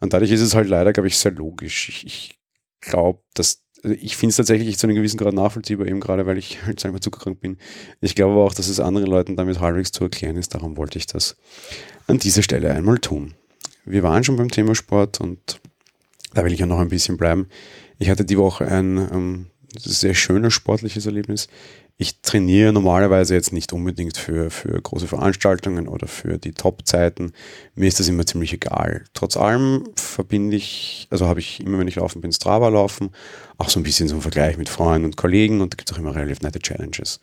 Und 0.00 0.14
dadurch 0.14 0.30
ist 0.30 0.40
es 0.40 0.54
halt 0.54 0.70
leider, 0.70 0.94
glaube 0.94 1.08
ich, 1.08 1.18
sehr 1.18 1.32
logisch. 1.32 1.90
Ich, 1.90 2.06
ich 2.06 2.40
glaube, 2.80 3.20
dass 3.34 3.64
ich 3.84 4.16
finde 4.16 4.30
es 4.30 4.36
tatsächlich 4.36 4.78
zu 4.78 4.86
einem 4.86 4.96
gewissen 4.96 5.18
Grad 5.18 5.34
nachvollziehbar, 5.34 5.86
eben 5.86 6.00
gerade 6.00 6.24
weil 6.24 6.38
ich 6.38 6.64
halt 6.64 6.80
selber 6.80 7.02
zuckerkrank 7.02 7.38
bin. 7.40 7.58
Ich 8.00 8.14
glaube 8.14 8.32
aber 8.32 8.44
auch, 8.44 8.54
dass 8.54 8.68
es 8.68 8.80
anderen 8.80 9.08
Leuten 9.08 9.36
damit 9.36 9.60
halbwegs 9.60 9.92
zu 9.92 10.04
erklären 10.04 10.36
ist. 10.36 10.54
Darum 10.54 10.78
wollte 10.78 10.98
ich 10.98 11.06
das 11.06 11.36
an 12.06 12.18
dieser 12.18 12.42
Stelle 12.42 12.72
einmal 12.72 12.98
tun. 12.98 13.34
Wir 13.88 14.02
waren 14.02 14.24
schon 14.24 14.36
beim 14.36 14.50
Thema 14.50 14.74
Sport 14.74 15.20
und 15.20 15.60
da 16.34 16.44
will 16.44 16.52
ich 16.52 16.60
ja 16.60 16.66
noch 16.66 16.78
ein 16.78 16.88
bisschen 16.88 17.16
bleiben. 17.16 17.48
Ich 17.98 18.10
hatte 18.10 18.24
die 18.24 18.38
Woche 18.38 18.66
ein 18.66 18.96
ähm, 18.96 19.46
sehr 19.76 20.14
schönes 20.14 20.54
sportliches 20.54 21.06
Erlebnis 21.06 21.48
ich 22.00 22.20
trainiere 22.20 22.72
normalerweise 22.72 23.34
jetzt 23.34 23.52
nicht 23.52 23.72
unbedingt 23.72 24.16
für, 24.16 24.52
für 24.52 24.80
große 24.80 25.08
Veranstaltungen 25.08 25.88
oder 25.88 26.06
für 26.06 26.38
die 26.38 26.52
Top-Zeiten. 26.52 27.32
Mir 27.74 27.88
ist 27.88 27.98
das 27.98 28.08
immer 28.08 28.24
ziemlich 28.24 28.52
egal. 28.52 29.04
Trotz 29.14 29.36
allem 29.36 29.88
verbinde 29.96 30.56
ich, 30.56 31.08
also 31.10 31.26
habe 31.26 31.40
ich 31.40 31.58
immer, 31.60 31.80
wenn 31.80 31.88
ich 31.88 31.96
laufen 31.96 32.20
bin, 32.20 32.32
Strava 32.32 32.68
laufen, 32.68 33.10
auch 33.56 33.68
so 33.68 33.80
ein 33.80 33.82
bisschen 33.82 34.06
so 34.06 34.14
ein 34.14 34.20
Vergleich 34.20 34.56
mit 34.56 34.68
Freunden 34.68 35.06
und 35.06 35.16
Kollegen 35.16 35.60
und 35.60 35.74
da 35.74 35.76
gibt 35.76 35.90
es 35.90 35.96
auch 35.96 35.98
immer 35.98 36.14
relativ 36.14 36.40
nette 36.40 36.60
Challenges. 36.60 37.18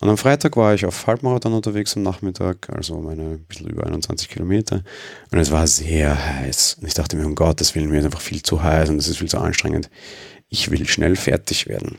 Und 0.00 0.08
am 0.08 0.18
Freitag 0.18 0.56
war 0.56 0.74
ich 0.74 0.84
auf 0.84 1.06
Halbmarathon 1.06 1.54
unterwegs 1.54 1.96
am 1.96 2.02
Nachmittag, 2.02 2.68
also 2.70 3.00
meine 3.00 3.22
ein 3.22 3.44
bisschen 3.44 3.68
über 3.68 3.86
21 3.86 4.28
Kilometer. 4.28 4.82
Und 5.30 5.38
es 5.38 5.50
war 5.50 5.66
sehr 5.66 6.16
heiß. 6.40 6.78
Und 6.80 6.86
ich 6.86 6.94
dachte 6.94 7.16
mir, 7.16 7.26
um 7.26 7.34
Gottes 7.34 7.74
Willen, 7.74 7.90
mir 7.90 8.00
ist 8.00 8.04
einfach 8.04 8.20
viel 8.20 8.42
zu 8.42 8.62
heiß 8.62 8.90
und 8.90 8.98
es 8.98 9.08
ist 9.08 9.18
viel 9.18 9.28
zu 9.28 9.38
anstrengend. 9.38 9.88
Ich 10.48 10.70
will 10.70 10.86
schnell 10.86 11.16
fertig 11.16 11.68
werden. 11.68 11.98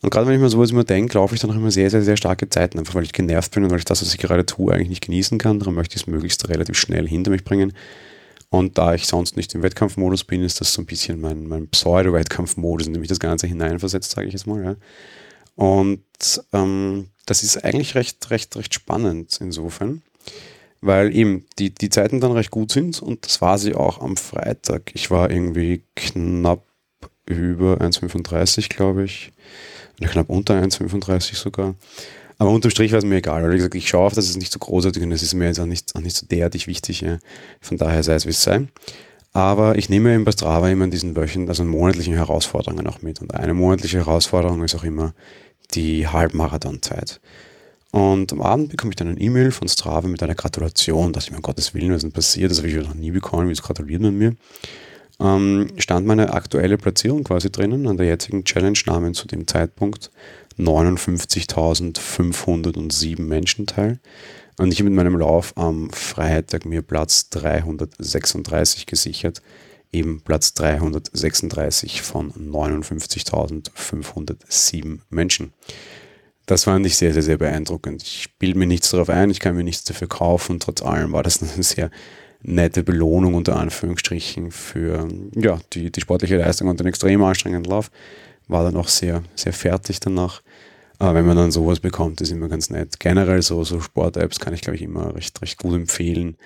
Und 0.00 0.10
gerade 0.10 0.26
wenn 0.26 0.34
ich 0.34 0.40
mir 0.40 0.48
sowas 0.48 0.72
immer 0.72 0.84
denke, 0.84 1.14
laufe 1.14 1.34
ich 1.34 1.40
dann 1.40 1.50
auch 1.50 1.56
immer 1.56 1.70
sehr, 1.70 1.88
sehr, 1.88 2.02
sehr 2.02 2.16
starke 2.16 2.48
Zeiten, 2.48 2.78
einfach 2.78 2.94
weil 2.96 3.04
ich 3.04 3.12
genervt 3.12 3.52
bin 3.52 3.62
und 3.64 3.70
weil 3.70 3.78
ich 3.78 3.84
das, 3.84 4.02
was 4.02 4.12
ich 4.12 4.18
gerade 4.18 4.44
tue, 4.44 4.72
eigentlich 4.72 4.88
nicht 4.88 5.06
genießen 5.06 5.38
kann. 5.38 5.60
Darum 5.60 5.74
möchte 5.74 5.94
ich 5.94 6.02
es 6.02 6.06
möglichst 6.08 6.48
relativ 6.48 6.76
schnell 6.76 7.06
hinter 7.06 7.30
mich 7.30 7.44
bringen. 7.44 7.72
Und 8.50 8.78
da 8.78 8.94
ich 8.94 9.06
sonst 9.06 9.36
nicht 9.36 9.54
im 9.54 9.62
Wettkampfmodus 9.62 10.24
bin, 10.24 10.42
ist 10.42 10.60
das 10.60 10.74
so 10.74 10.82
ein 10.82 10.86
bisschen 10.86 11.20
mein, 11.20 11.46
mein 11.46 11.68
Pseudo-Wettkampfmodus, 11.68 12.86
in 12.86 12.92
dem 12.92 13.02
ich 13.02 13.08
das 13.08 13.20
Ganze 13.20 13.46
hineinversetzt, 13.46 14.10
sage 14.10 14.26
ich 14.26 14.34
jetzt 14.34 14.46
mal. 14.46 14.62
Ja. 14.62 14.76
Und 15.54 16.02
ähm, 16.52 17.08
das 17.26 17.42
ist 17.42 17.64
eigentlich 17.64 17.94
recht, 17.94 18.30
recht, 18.30 18.56
recht 18.56 18.74
spannend 18.74 19.38
insofern, 19.40 20.02
weil 20.80 21.14
eben 21.14 21.46
die, 21.58 21.74
die 21.74 21.90
Zeiten 21.90 22.20
dann 22.20 22.32
recht 22.32 22.50
gut 22.50 22.72
sind 22.72 23.00
und 23.00 23.26
das 23.26 23.40
war 23.40 23.58
sie 23.58 23.74
auch 23.74 24.00
am 24.00 24.16
Freitag. 24.16 24.90
Ich 24.94 25.10
war 25.10 25.30
irgendwie 25.30 25.84
knapp 25.94 26.64
über 27.26 27.80
1,35, 27.80 28.68
glaube 28.68 29.04
ich 29.04 29.32
knapp 30.06 30.30
unter 30.30 30.54
1,35 30.54 31.36
sogar. 31.36 31.74
Aber 32.38 32.50
unterm 32.50 32.70
Strich 32.70 32.92
war 32.92 32.98
es 32.98 33.04
mir 33.04 33.16
egal, 33.16 33.42
weil 33.42 33.52
ich 33.52 33.58
gesagt 33.58 33.74
ich 33.74 33.88
schaue 33.88 34.06
auf, 34.06 34.14
das 34.14 34.28
ist 34.28 34.36
nicht 34.36 34.52
so 34.52 34.58
großartig 34.58 35.02
und 35.02 35.10
das 35.10 35.22
ist 35.22 35.34
mir 35.34 35.46
jetzt 35.46 35.60
auch 35.60 35.66
nicht, 35.66 35.94
auch 35.94 36.00
nicht 36.00 36.16
so 36.16 36.26
derartig 36.26 36.66
wichtig. 36.66 37.00
Ja. 37.02 37.18
Von 37.60 37.76
daher 37.76 38.02
sei 38.02 38.14
es 38.14 38.26
wie 38.26 38.30
es 38.30 38.42
sei. 38.42 38.66
Aber 39.32 39.76
ich 39.76 39.88
nehme 39.88 40.14
eben 40.14 40.24
bei 40.24 40.32
Strava 40.32 40.68
immer 40.68 40.88
diesen 40.88 41.16
Wöchen, 41.16 41.48
also 41.48 41.64
monatlichen 41.64 42.14
Herausforderungen 42.14 42.86
auch 42.86 43.00
mit. 43.00 43.20
Und 43.20 43.34
eine 43.34 43.54
monatliche 43.54 43.98
Herausforderung 43.98 44.62
ist 44.62 44.74
auch 44.74 44.84
immer 44.84 45.14
die 45.74 46.06
Halbmarathonzeit. 46.06 47.20
Und 47.92 48.32
am 48.32 48.42
Abend 48.42 48.70
bekomme 48.70 48.92
ich 48.92 48.96
dann 48.96 49.08
ein 49.08 49.20
E-Mail 49.20 49.50
von 49.50 49.68
Strava 49.68 50.08
mit 50.08 50.22
einer 50.22 50.34
Gratulation, 50.34 51.12
dass 51.12 51.28
ich 51.28 51.34
um 51.34 51.42
Gottes 51.42 51.74
Willen, 51.74 51.90
was 51.90 51.96
ist 51.96 52.02
denn 52.04 52.12
passiert? 52.12 52.50
Das 52.50 52.58
habe 52.58 52.68
ich 52.68 52.76
noch 52.76 52.94
nie 52.94 53.10
bekommen, 53.10 53.48
wie 53.48 53.52
es 53.52 53.62
gratuliert 53.62 54.02
man 54.02 54.16
mir 54.16 54.36
ähm, 55.22 55.68
stand 55.76 56.06
meine 56.06 56.34
aktuelle 56.34 56.78
Platzierung 56.78 57.24
quasi 57.24 57.50
drinnen 57.50 57.86
an 57.86 57.96
der 57.96 58.06
jetzigen 58.06 58.44
Challenge 58.44 58.78
nahmen 58.86 59.14
zu 59.14 59.26
dem 59.28 59.46
Zeitpunkt 59.46 60.10
59.507 60.58 63.22
Menschen 63.22 63.66
teil. 63.66 64.00
Und 64.58 64.72
ich 64.72 64.80
habe 64.80 64.90
mit 64.90 64.96
meinem 64.96 65.16
Lauf 65.18 65.56
am 65.56 65.88
Freitag 65.90 66.66
mir 66.66 66.82
Platz 66.82 67.30
336 67.30 68.86
gesichert. 68.86 69.40
Eben 69.92 70.22
Platz 70.22 70.54
336 70.54 72.02
von 72.02 72.32
59.507 72.32 74.98
Menschen. 75.10 75.52
Das 76.46 76.64
fand 76.64 76.84
ich 76.86 76.96
sehr, 76.96 77.12
sehr, 77.12 77.22
sehr 77.22 77.38
beeindruckend. 77.38 78.02
Ich 78.02 78.36
bilde 78.38 78.58
mir 78.58 78.66
nichts 78.66 78.90
darauf 78.90 79.10
ein, 79.10 79.30
ich 79.30 79.38
kann 79.40 79.54
mir 79.54 79.64
nichts 79.64 79.84
dafür 79.84 80.08
kaufen. 80.08 80.60
Trotz 80.60 80.82
allem 80.82 81.12
war 81.12 81.22
das 81.22 81.42
eine 81.42 81.62
sehr 81.62 81.90
nette 82.42 82.82
Belohnung 82.82 83.34
unter 83.34 83.56
Anführungsstrichen 83.56 84.50
für 84.50 85.06
ja, 85.36 85.60
die, 85.72 85.92
die 85.92 86.00
sportliche 86.00 86.38
Leistung 86.38 86.66
und 86.68 86.80
den 86.80 86.88
extrem 86.88 87.22
anstrengenden 87.22 87.70
Lauf. 87.70 87.90
War 88.48 88.64
dann 88.64 88.76
auch 88.76 88.88
sehr, 88.88 89.22
sehr 89.36 89.52
fertig 89.52 90.00
danach. 90.00 90.42
Aber 91.02 91.16
wenn 91.16 91.26
man 91.26 91.36
dann 91.36 91.50
sowas 91.50 91.80
bekommt, 91.80 92.20
ist 92.20 92.30
immer 92.30 92.48
ganz 92.48 92.70
nett. 92.70 93.00
Generell 93.00 93.42
so, 93.42 93.64
so 93.64 93.80
Sport-Apps 93.80 94.38
kann 94.38 94.54
ich, 94.54 94.60
glaube 94.60 94.76
ich, 94.76 94.82
immer 94.82 95.16
recht, 95.16 95.42
recht 95.42 95.58
gut 95.58 95.74
empfehlen. 95.74 96.36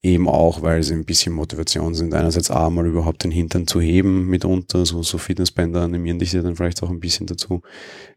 Eben 0.00 0.26
auch, 0.26 0.62
weil 0.62 0.82
sie 0.82 0.94
ein 0.94 1.04
bisschen 1.04 1.34
Motivation 1.34 1.94
sind. 1.94 2.14
Einerseits 2.14 2.50
A, 2.50 2.70
mal 2.70 2.86
überhaupt 2.86 3.24
den 3.24 3.30
Hintern 3.30 3.66
zu 3.66 3.78
heben 3.78 4.26
mitunter. 4.26 4.86
So, 4.86 5.02
so 5.02 5.18
Fitnessbänder 5.18 5.82
animieren 5.82 6.18
dich 6.18 6.32
ja 6.32 6.40
dann 6.40 6.56
vielleicht 6.56 6.82
auch 6.82 6.88
ein 6.88 6.98
bisschen 6.98 7.26
dazu. 7.26 7.60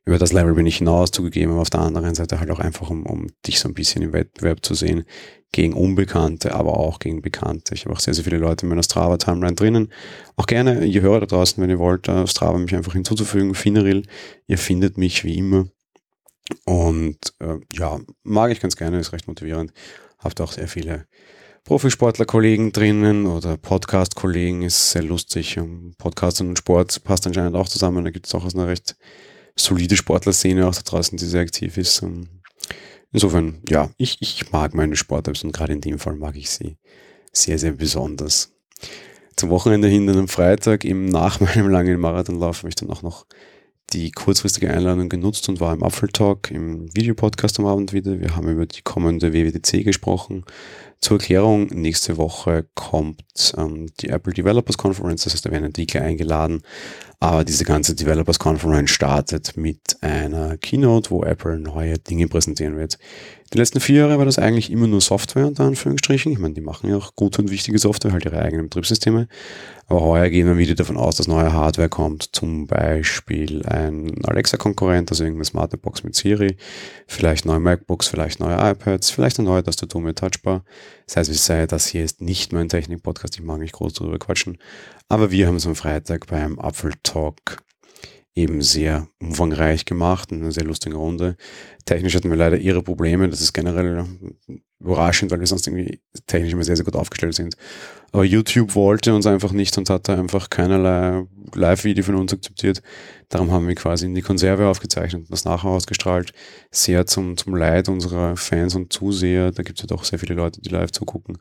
Über 0.05 0.17
das 0.17 0.31
Level 0.31 0.53
bin 0.53 0.65
ich 0.65 0.77
hinaus 0.77 1.11
zugegeben, 1.11 1.51
aber 1.51 1.63
auf 1.63 1.69
der 1.69 1.81
anderen 1.81 2.15
Seite 2.15 2.39
halt 2.39 2.49
auch 2.49 2.59
einfach, 2.59 2.89
um, 2.89 3.05
um 3.05 3.27
dich 3.45 3.59
so 3.59 3.67
ein 3.67 3.73
bisschen 3.73 4.01
im 4.01 4.13
Wettbewerb 4.13 4.63
zu 4.63 4.75
sehen. 4.75 5.03
Gegen 5.51 5.73
Unbekannte, 5.73 6.55
aber 6.55 6.77
auch 6.77 6.99
gegen 6.99 7.21
Bekannte. 7.21 7.73
Ich 7.73 7.83
habe 7.83 7.93
auch 7.93 7.99
sehr, 7.99 8.13
sehr 8.13 8.23
viele 8.23 8.37
Leute 8.37 8.65
in 8.65 8.69
meiner 8.69 8.83
Strava-Timeline 8.83 9.55
drinnen. 9.55 9.91
Auch 10.37 10.45
gerne, 10.45 10.85
ihr 10.85 11.01
Hörer 11.01 11.19
da 11.19 11.25
draußen, 11.25 11.61
wenn 11.61 11.69
ihr 11.69 11.79
wollt, 11.79 12.05
Strava 12.05 12.57
mich 12.57 12.73
einfach 12.73 12.93
hinzuzufügen. 12.93 13.53
Finaril, 13.53 14.03
ihr 14.47 14.57
findet 14.57 14.97
mich 14.97 15.25
wie 15.25 15.37
immer. 15.37 15.67
Und 16.65 17.17
äh, 17.39 17.57
ja, 17.73 17.99
mag 18.23 18.51
ich 18.51 18.59
ganz 18.59 18.75
gerne, 18.75 18.99
ist 18.99 19.13
recht 19.13 19.27
motivierend. 19.27 19.71
Habt 20.17 20.41
auch 20.41 20.51
sehr 20.51 20.67
viele 20.67 21.05
Profisportler-Kollegen 21.63 22.71
drinnen 22.71 23.27
oder 23.27 23.57
Podcast-Kollegen, 23.57 24.63
ist 24.63 24.91
sehr 24.91 25.03
lustig. 25.03 25.59
Podcast 25.97 26.41
und 26.41 26.57
Sport 26.57 27.03
passt 27.03 27.27
anscheinend 27.27 27.55
auch 27.55 27.69
zusammen. 27.69 28.03
Da 28.03 28.11
gibt 28.11 28.27
es 28.27 28.33
auch 28.33 28.45
aus 28.45 28.55
einer 28.55 28.67
recht 28.67 28.95
solide 29.55 29.95
Sportlerszene 29.95 30.67
auch 30.67 30.75
da 30.75 30.81
draußen, 30.81 31.17
die 31.17 31.25
sehr 31.25 31.41
aktiv 31.41 31.77
ist. 31.77 32.03
Insofern, 33.11 33.61
ja, 33.67 33.89
ich, 33.97 34.17
ich 34.21 34.51
mag 34.51 34.73
meine 34.73 34.95
Sportapps 34.95 35.43
und 35.43 35.51
gerade 35.51 35.73
in 35.73 35.81
dem 35.81 35.99
Fall 35.99 36.15
mag 36.15 36.35
ich 36.35 36.49
sie 36.49 36.77
sehr, 37.31 37.57
sehr 37.57 37.73
besonders. 37.73 38.53
Zum 39.35 39.49
Wochenende 39.49 39.87
hin, 39.87 40.09
am 40.09 40.27
Freitag, 40.27 40.85
eben 40.85 41.05
nach 41.05 41.39
meinem 41.39 41.69
langen 41.69 41.99
Marathonlauf, 41.99 42.59
habe 42.59 42.69
ich 42.69 42.75
dann 42.75 42.89
auch 42.89 43.01
noch 43.01 43.25
die 43.93 44.11
kurzfristige 44.11 44.71
Einladung 44.71 45.09
genutzt 45.09 45.49
und 45.49 45.59
war 45.59 45.73
im 45.73 45.83
Apfeltalk 45.83 46.51
im 46.51 46.93
Videopodcast 46.95 47.59
am 47.59 47.65
Abend 47.65 47.93
wieder. 47.93 48.19
Wir 48.19 48.35
haben 48.35 48.49
über 48.49 48.65
die 48.65 48.81
kommende 48.81 49.33
WWDC 49.33 49.83
gesprochen. 49.83 50.45
Zur 51.01 51.17
Erklärung, 51.17 51.67
nächste 51.67 52.17
Woche 52.17 52.65
kommt 52.75 53.53
ähm, 53.57 53.87
die 54.01 54.09
Apple 54.09 54.33
Developers 54.33 54.77
Conference, 54.77 55.23
das 55.23 55.33
heißt, 55.33 55.45
da 55.45 55.51
werden 55.51 55.65
Entwickler 55.65 56.01
eingeladen, 56.01 56.61
aber 57.21 57.43
diese 57.43 57.65
ganze 57.65 57.95
Developers 57.95 58.39
Conference 58.39 58.91
startet 58.91 59.57
mit 59.57 59.97
einer 60.01 60.57
Keynote, 60.57 61.11
wo 61.11 61.23
Apple 61.23 61.59
neue 61.59 61.99
Dinge 61.99 62.27
präsentieren 62.27 62.77
wird. 62.77 62.97
Die 63.51 63.57
letzten 63.57 63.79
vier 63.79 64.01
Jahre 64.01 64.19
war 64.19 64.25
das 64.25 64.37
eigentlich 64.37 64.71
immer 64.71 64.87
nur 64.87 65.01
Software 65.01 65.47
unter 65.47 65.63
Anführungsstrichen. 65.63 66.31
Ich 66.31 66.39
meine, 66.39 66.53
die 66.53 66.61
machen 66.61 66.89
ja 66.89 66.95
auch 66.95 67.15
gute 67.15 67.41
und 67.41 67.51
wichtige 67.51 67.79
Software, 67.79 68.13
halt 68.13 68.23
ihre 68.23 68.39
eigenen 68.41 68.65
Betriebssysteme. 68.65 69.27
Aber 69.87 70.01
heuer 70.01 70.29
gehen 70.29 70.47
wir 70.47 70.57
wieder 70.57 70.75
davon 70.75 70.97
aus, 70.97 71.15
dass 71.15 71.27
neue 71.27 71.51
Hardware 71.51 71.89
kommt. 71.89 72.29
Zum 72.31 72.67
Beispiel 72.67 73.65
ein 73.65 74.23
Alexa-Konkurrent, 74.23 75.09
also 75.09 75.23
irgendeine 75.23 75.45
smarte 75.45 75.77
Box 75.77 76.03
mit 76.03 76.15
Siri. 76.15 76.57
Vielleicht 77.07 77.45
neue 77.45 77.59
MacBooks, 77.59 78.07
vielleicht 78.07 78.39
neue 78.39 78.55
iPads, 78.55 79.09
vielleicht 79.09 79.39
eine 79.39 79.49
neue 79.49 79.63
Tastatur 79.63 79.99
mit 79.99 80.19
Touchbar. 80.19 80.63
Das 81.09 81.17
heißt, 81.17 81.31
wie 81.31 81.35
sei, 81.35 81.65
das 81.65 81.87
hier 81.87 82.03
ist 82.03 82.21
nicht 82.21 82.53
mein 82.53 82.69
Technik-Podcast. 82.69 83.33
Ich 83.33 83.41
mag 83.41 83.57
nicht 83.57 83.73
groß 83.73 83.93
drüber 83.93 84.19
quatschen. 84.19 84.59
Aber 85.07 85.31
wir 85.31 85.47
haben 85.47 85.55
es 85.55 85.65
am 85.65 85.75
Freitag 85.75 86.27
beim 86.27 86.59
Apfel 86.59 86.93
Talk 87.01 87.63
eben 88.35 88.61
sehr 88.61 89.07
umfangreich 89.19 89.85
gemacht, 89.85 90.31
eine 90.31 90.51
sehr 90.51 90.63
lustige 90.63 90.95
Runde. 90.95 91.35
Technisch 91.85 92.15
hatten 92.15 92.29
wir 92.29 92.37
leider 92.37 92.57
ihre 92.57 92.83
Probleme, 92.83 93.29
das 93.29 93.41
ist 93.41 93.53
generell 93.53 94.05
überraschend, 94.79 95.31
weil 95.31 95.39
wir 95.39 95.47
sonst 95.47 95.67
irgendwie 95.67 95.99
technisch 96.25 96.53
immer 96.53 96.63
sehr, 96.63 96.75
sehr 96.75 96.85
gut 96.85 96.95
aufgestellt 96.95 97.35
sind. 97.35 97.55
Aber 98.11 98.23
YouTube 98.23 98.75
wollte 98.75 99.13
uns 99.13 99.25
einfach 99.25 99.51
nicht 99.51 99.77
und 99.77 99.89
hat 99.89 100.07
da 100.07 100.17
einfach 100.17 100.49
keinerlei 100.49 101.25
Live-Video 101.53 102.03
von 102.03 102.15
uns 102.15 102.33
akzeptiert. 102.33 102.81
Darum 103.27 103.51
haben 103.51 103.67
wir 103.67 103.75
quasi 103.75 104.05
in 104.05 104.15
die 104.15 104.21
Konserve 104.21 104.67
aufgezeichnet 104.67 105.23
und 105.23 105.31
das 105.31 105.45
nachher 105.45 105.69
ausgestrahlt. 105.69 106.31
Sehr 106.71 107.05
zum, 107.05 107.37
zum 107.37 107.55
Leid 107.55 107.89
unserer 107.89 108.37
Fans 108.37 108.73
und 108.75 108.93
Zuseher. 108.93 109.51
Da 109.51 109.63
gibt 109.63 109.79
es 109.79 109.83
ja 109.83 109.87
doch 109.87 110.03
sehr 110.03 110.17
viele 110.17 110.35
Leute, 110.35 110.61
die 110.61 110.69
live 110.69 110.91
zugucken. 110.91 111.39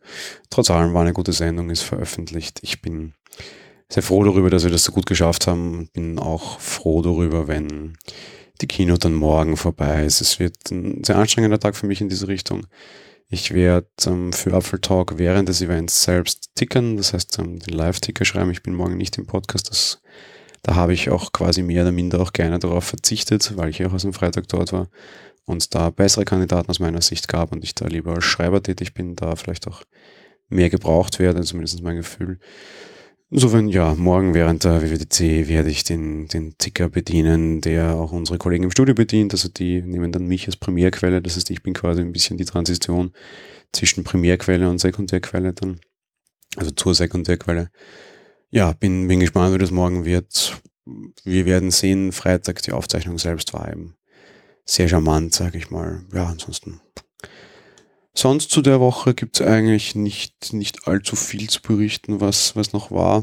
Trotz 0.51 0.71
allem 0.71 0.93
war 0.95 1.03
eine 1.03 1.13
gute 1.13 1.33
Sendung, 1.33 1.71
ist 1.71 1.83
veröffentlicht. 1.83 2.59
Ich 2.63 2.83
bin 2.83 3.15
sehr 3.91 4.03
froh 4.03 4.23
darüber, 4.25 4.51
dass 4.51 4.65
wir 4.65 4.71
das 4.71 4.85
so 4.85 4.93
gut 4.93 5.07
geschafft 5.07 5.47
haben. 5.47 5.89
Bin 5.93 6.19
auch 6.19 6.61
froh 6.61 7.03
darüber, 7.03 7.49
wenn 7.49 7.97
die 8.61 8.67
Kino 8.67 8.97
dann 8.97 9.15
morgen 9.15 9.57
vorbei 9.57 10.05
ist. 10.05 10.21
Es 10.21 10.39
wird 10.39 10.71
ein 10.71 11.03
sehr 11.05 11.17
anstrengender 11.17 11.61
Tag 11.61 11.77
für 11.77 11.87
mich 11.87 12.01
in 12.01 12.09
diese 12.09 12.29
Richtung. 12.29 12.67
Ich 13.31 13.53
werde 13.53 13.89
ähm, 14.07 14.33
für 14.33 14.55
Apfel 14.55 14.81
Talk 14.81 15.19
während 15.19 15.49
des 15.49 15.61
Events 15.61 16.03
selbst 16.03 16.51
tickern, 16.55 16.97
das 16.97 17.13
heißt 17.13 17.39
ähm, 17.39 17.59
den 17.59 17.75
Live-Ticker 17.75 18.25
schreiben. 18.25 18.51
Ich 18.51 18.63
bin 18.63 18.75
morgen 18.75 18.97
nicht 18.97 19.19
im 19.19 19.27
Podcast. 19.27 19.71
Das, 19.71 20.01
da 20.63 20.75
habe 20.75 20.95
ich 20.95 21.11
auch 21.11 21.33
quasi 21.33 21.63
mehr 21.63 21.83
oder 21.83 21.93
minder 21.93 22.21
auch 22.21 22.33
gerne 22.33 22.59
darauf 22.59 22.85
verzichtet, 22.85 23.57
weil 23.57 23.69
ich 23.69 23.85
auch 23.85 23.93
aus 23.93 24.03
dem 24.03 24.15
Freitag 24.15 24.49
dort 24.49 24.73
war 24.73 24.89
und 25.45 25.75
da 25.75 25.91
bessere 25.91 26.25
Kandidaten 26.25 26.71
aus 26.71 26.79
meiner 26.79 27.03
Sicht 27.03 27.29
gab 27.29 27.53
und 27.53 27.65
ich 27.65 27.75
da 27.75 27.87
lieber 27.87 28.15
als 28.15 28.25
Schreiber 28.25 28.63
tätig 28.63 28.95
bin, 28.95 29.17
da 29.17 29.35
vielleicht 29.37 29.67
auch 29.67 29.83
mehr 30.49 30.71
gebraucht 30.71 31.19
werde, 31.19 31.43
zumindest 31.43 31.83
mein 31.83 31.97
Gefühl. 31.97 32.39
Insofern, 33.31 33.69
ja, 33.69 33.95
morgen 33.95 34.33
während 34.33 34.65
der 34.65 34.81
WWDC 34.81 35.49
werde 35.49 35.69
ich 35.69 35.85
den, 35.85 36.29
den 36.29 36.57
Ticker 36.57 36.89
bedienen, 36.89 37.61
der 37.61 37.95
auch 37.95 38.13
unsere 38.13 38.39
Kollegen 38.39 38.65
im 38.65 38.71
Studio 38.71 38.95
bedient. 38.95 39.35
Also 39.35 39.51
die 39.51 39.83
nehmen 39.83 40.13
dann 40.13 40.27
mich 40.27 40.47
als 40.47 40.57
Primärquelle. 40.57 41.21
Das 41.21 41.37
heißt, 41.37 41.51
ich 41.51 41.63
bin 41.63 41.75
quasi 41.75 42.01
ein 42.01 42.13
bisschen 42.13 42.39
die 42.39 42.47
Transition 42.47 43.13
zwischen 43.73 44.03
Primärquelle 44.03 44.71
und 44.71 44.79
Sekundärquelle 44.79 45.53
dann. 45.53 45.81
Also 46.57 46.71
zur 46.71 46.95
Sekundärquelle. 46.95 47.71
Ja, 48.51 48.73
bin, 48.73 49.09
bin 49.09 49.21
gespannt, 49.21 49.55
wie 49.55 49.59
das 49.59 49.71
morgen 49.71 50.07
wird. 50.07 50.59
Wir 51.23 51.45
werden 51.45 51.71
sehen, 51.71 52.13
Freitag 52.13 52.63
die 52.63 52.73
Aufzeichnung 52.73 53.19
selbst 53.19 53.53
war 53.53 53.71
eben 53.71 53.95
sehr 54.65 54.89
charmant, 54.89 55.35
sage 55.35 55.59
ich 55.59 55.71
mal. 55.71 56.03
Ja, 56.15 56.27
ansonsten. 56.27 56.81
Sonst 58.21 58.51
zu 58.51 58.63
der 58.63 58.81
Woche 58.81 59.15
gibt 59.15 59.39
es 59.39 59.47
eigentlich 59.47 59.95
nicht, 59.95 60.53
nicht 60.53 60.89
allzu 60.89 61.15
viel 61.15 61.49
zu 61.49 61.63
berichten, 61.63 62.21
was, 62.21 62.57
was 62.57 62.73
noch 62.73 62.91
war. 62.91 63.23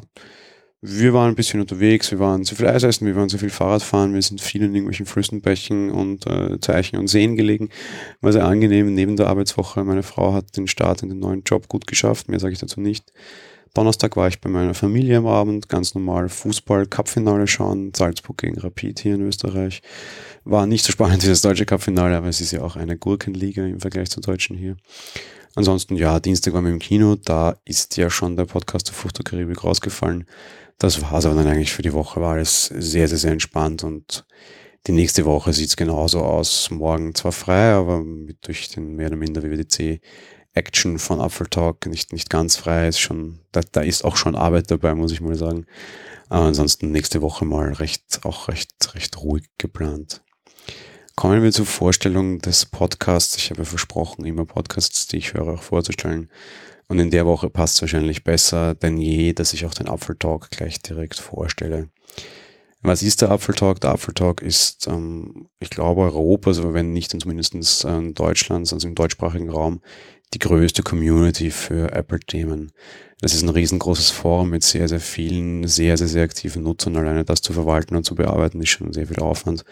Wir 0.80 1.14
waren 1.14 1.28
ein 1.28 1.36
bisschen 1.36 1.60
unterwegs, 1.60 2.12
wir 2.12 2.20
waren 2.20 2.46
zu 2.46 2.56
viel 2.56 2.68
Eis 2.68 2.84
essen, 2.84 3.06
wir 3.06 3.18
waren 3.18 3.28
zu 3.28 3.38
viel 3.38 3.50
Fahrrad 3.50 3.84
fahren, 3.84 4.14
wir 4.14 4.22
sind 4.22 4.40
viel 4.40 4.62
in 4.62 4.74
irgendwelchen 4.74 5.06
Flüssen, 5.06 5.42
Bächen 5.42 5.92
und 5.92 6.26
äh, 6.28 6.62
Zeichen 6.62 6.96
und 6.96 7.08
Seen 7.08 7.36
gelegen. 7.36 7.72
War 8.22 8.32
sehr 8.32 8.46
angenehm 8.46 8.94
neben 8.94 9.18
der 9.18 9.28
Arbeitswoche. 9.28 9.84
Meine 9.84 10.02
Frau 10.02 10.32
hat 10.32 10.56
den 10.56 10.70
Start 10.70 11.04
in 11.04 11.10
den 11.10 11.20
neuen 11.20 11.44
Job 11.44 11.68
gut 11.68 11.88
geschafft, 11.88 12.30
mehr 12.30 12.40
sage 12.40 12.54
ich 12.54 12.60
dazu 12.60 12.80
nicht. 12.80 13.12
Donnerstag 13.76 14.16
war 14.16 14.30
ich 14.30 14.40
bei 14.40 14.50
meiner 14.50 14.74
Familie 14.74 15.18
am 15.18 15.28
Abend, 15.28 15.68
ganz 15.68 15.96
normal 15.96 16.30
Fußball-Cup-Finale 16.30 17.46
schauen, 17.46 17.92
Salzburg 17.94 18.38
gegen 18.38 18.58
Rapid 18.58 19.02
hier 19.02 19.16
in 19.16 19.22
Österreich. 19.22 19.82
War 20.46 20.66
nicht 20.66 20.86
so 20.86 20.94
spannend 20.94 21.24
wie 21.24 21.28
das 21.28 21.42
deutsche 21.42 21.66
Cup-Finale, 21.66 22.16
aber 22.16 22.28
es 22.30 22.40
ist 22.40 22.52
ja 22.52 22.62
auch 22.62 22.78
eine 22.78 22.98
Gurkenliga 22.98 23.66
im 23.66 23.82
Vergleich 23.82 24.10
zur 24.10 24.24
deutschen 24.24 24.56
hier. 24.56 24.78
Ansonsten, 25.56 25.98
ja, 25.98 26.22
Dienstag 26.22 26.54
waren 26.54 26.64
wir 26.64 26.72
im 26.72 26.80
Kino, 26.80 27.16
da 27.16 27.58
ist 27.66 27.98
ja 27.98 28.10
schon 28.10 28.38
der 28.38 28.46
Podcast 28.46 28.88
der 28.88 28.94
Flucht 28.94 29.18
der 29.18 29.26
Karibik 29.26 29.62
rausgefallen. 29.66 30.26
Das 30.78 31.02
war 31.02 31.16
es 31.16 31.26
aber 31.26 31.36
dann 31.36 31.48
eigentlich 31.48 31.74
für 31.74 31.82
die 31.82 31.94
Woche, 31.94 32.22
war 32.22 32.36
alles 32.36 32.68
sehr, 32.68 33.10
sehr, 33.10 33.18
sehr 33.18 33.34
entspannt 33.34 33.84
und 33.84 34.26
die 34.88 34.94
nächste 34.94 35.26
Woche 35.26 35.52
sieht 35.52 35.68
es 35.68 35.76
genauso 35.76 36.22
aus. 36.22 36.70
Morgen 36.72 37.14
zwar 37.14 37.34
frei, 37.34 37.74
aber 37.74 38.06
durch 38.42 38.70
den 38.70 38.96
mehr 38.96 39.08
oder 39.08 39.18
minder 39.18 39.44
WWDC 39.44 40.00
Action 40.56 40.98
von 41.00 41.22
Apfeltalk 41.22 41.86
nicht, 41.86 42.14
nicht 42.14 42.30
ganz 42.30 42.56
frei 42.56 42.88
ist 42.88 43.00
schon, 43.00 43.40
da, 43.52 43.62
da 43.72 43.82
ist 43.82 44.04
auch 44.04 44.16
schon 44.16 44.36
Arbeit 44.36 44.72
dabei, 44.72 44.96
muss 44.96 45.12
ich 45.12 45.22
mal 45.22 45.36
sagen. 45.36 45.66
Aber 46.30 46.46
ansonsten 46.46 46.92
nächste 46.92 47.22
Woche 47.22 47.46
mal 47.46 47.74
recht, 47.74 48.22
auch 48.24 48.48
recht, 48.48 48.72
recht 48.96 49.22
ruhig 49.22 49.46
geplant. 49.58 50.24
Kommen 51.16 51.44
wir 51.44 51.52
zur 51.52 51.66
Vorstellung 51.66 52.40
des 52.40 52.66
Podcasts. 52.66 53.38
Ich 53.38 53.50
habe 53.52 53.64
versprochen, 53.64 54.26
immer 54.26 54.46
Podcasts, 54.46 55.08
die 55.08 55.18
ich 55.18 55.34
höre, 55.34 55.54
auch 55.54 55.64
vorzustellen. 55.64 56.30
Und 56.88 57.00
in 57.00 57.12
der 57.12 57.26
Woche 57.26 57.50
passt 57.50 57.76
es 57.76 57.82
wahrscheinlich 57.82 58.24
besser 58.24 58.76
denn 58.76 58.98
je, 58.98 59.34
dass 59.34 59.54
ich 59.54 59.66
auch 59.66 59.74
den 59.74 59.88
Apfeltalk 59.88 60.52
gleich 60.52 60.82
direkt 60.82 61.20
vorstelle. 61.20 61.90
Was 62.86 63.02
ist 63.02 63.22
der 63.22 63.32
Apfeltalk? 63.32 63.82
Der 63.82 63.92
Apfeltalk 63.92 64.44
ist, 64.44 64.88
ähm, 64.88 65.48
ich 65.60 65.72
glaube, 65.72 66.02
Europas, 66.02 66.60
aber 66.60 66.76
wenn 66.76 66.94
nicht, 66.94 67.12
dann 67.12 67.20
zumindest 67.20 67.84
äh, 67.84 68.12
Deutschlands, 68.12 68.74
also 68.74 68.88
im 68.88 68.94
deutschsprachigen 68.94 69.50
Raum, 69.50 69.82
die 70.36 70.40
größte 70.40 70.84
Community 70.84 71.50
für 71.50 71.92
Apple-Themen. 71.94 72.72
Das 73.22 73.34
ist 73.34 73.42
ein 73.42 73.50
riesengroßes 73.50 74.12
Forum 74.12 74.52
mit 74.52 74.64
sehr, 74.64 74.88
sehr 74.88 75.00
vielen, 75.00 75.68
sehr, 75.68 75.98
sehr, 75.98 76.08
sehr 76.08 76.24
aktiven 76.24 76.62
Nutzern. 76.62 76.96
Alleine 76.96 77.26
das 77.26 77.42
zu 77.42 77.54
verwalten 77.54 77.96
und 77.96 78.04
zu 78.04 78.14
bearbeiten 78.14 78.62
ist 78.62 78.70
schon 78.70 78.94
sehr 78.94 79.08
viel 79.08 79.20
Aufwand. 79.20 79.66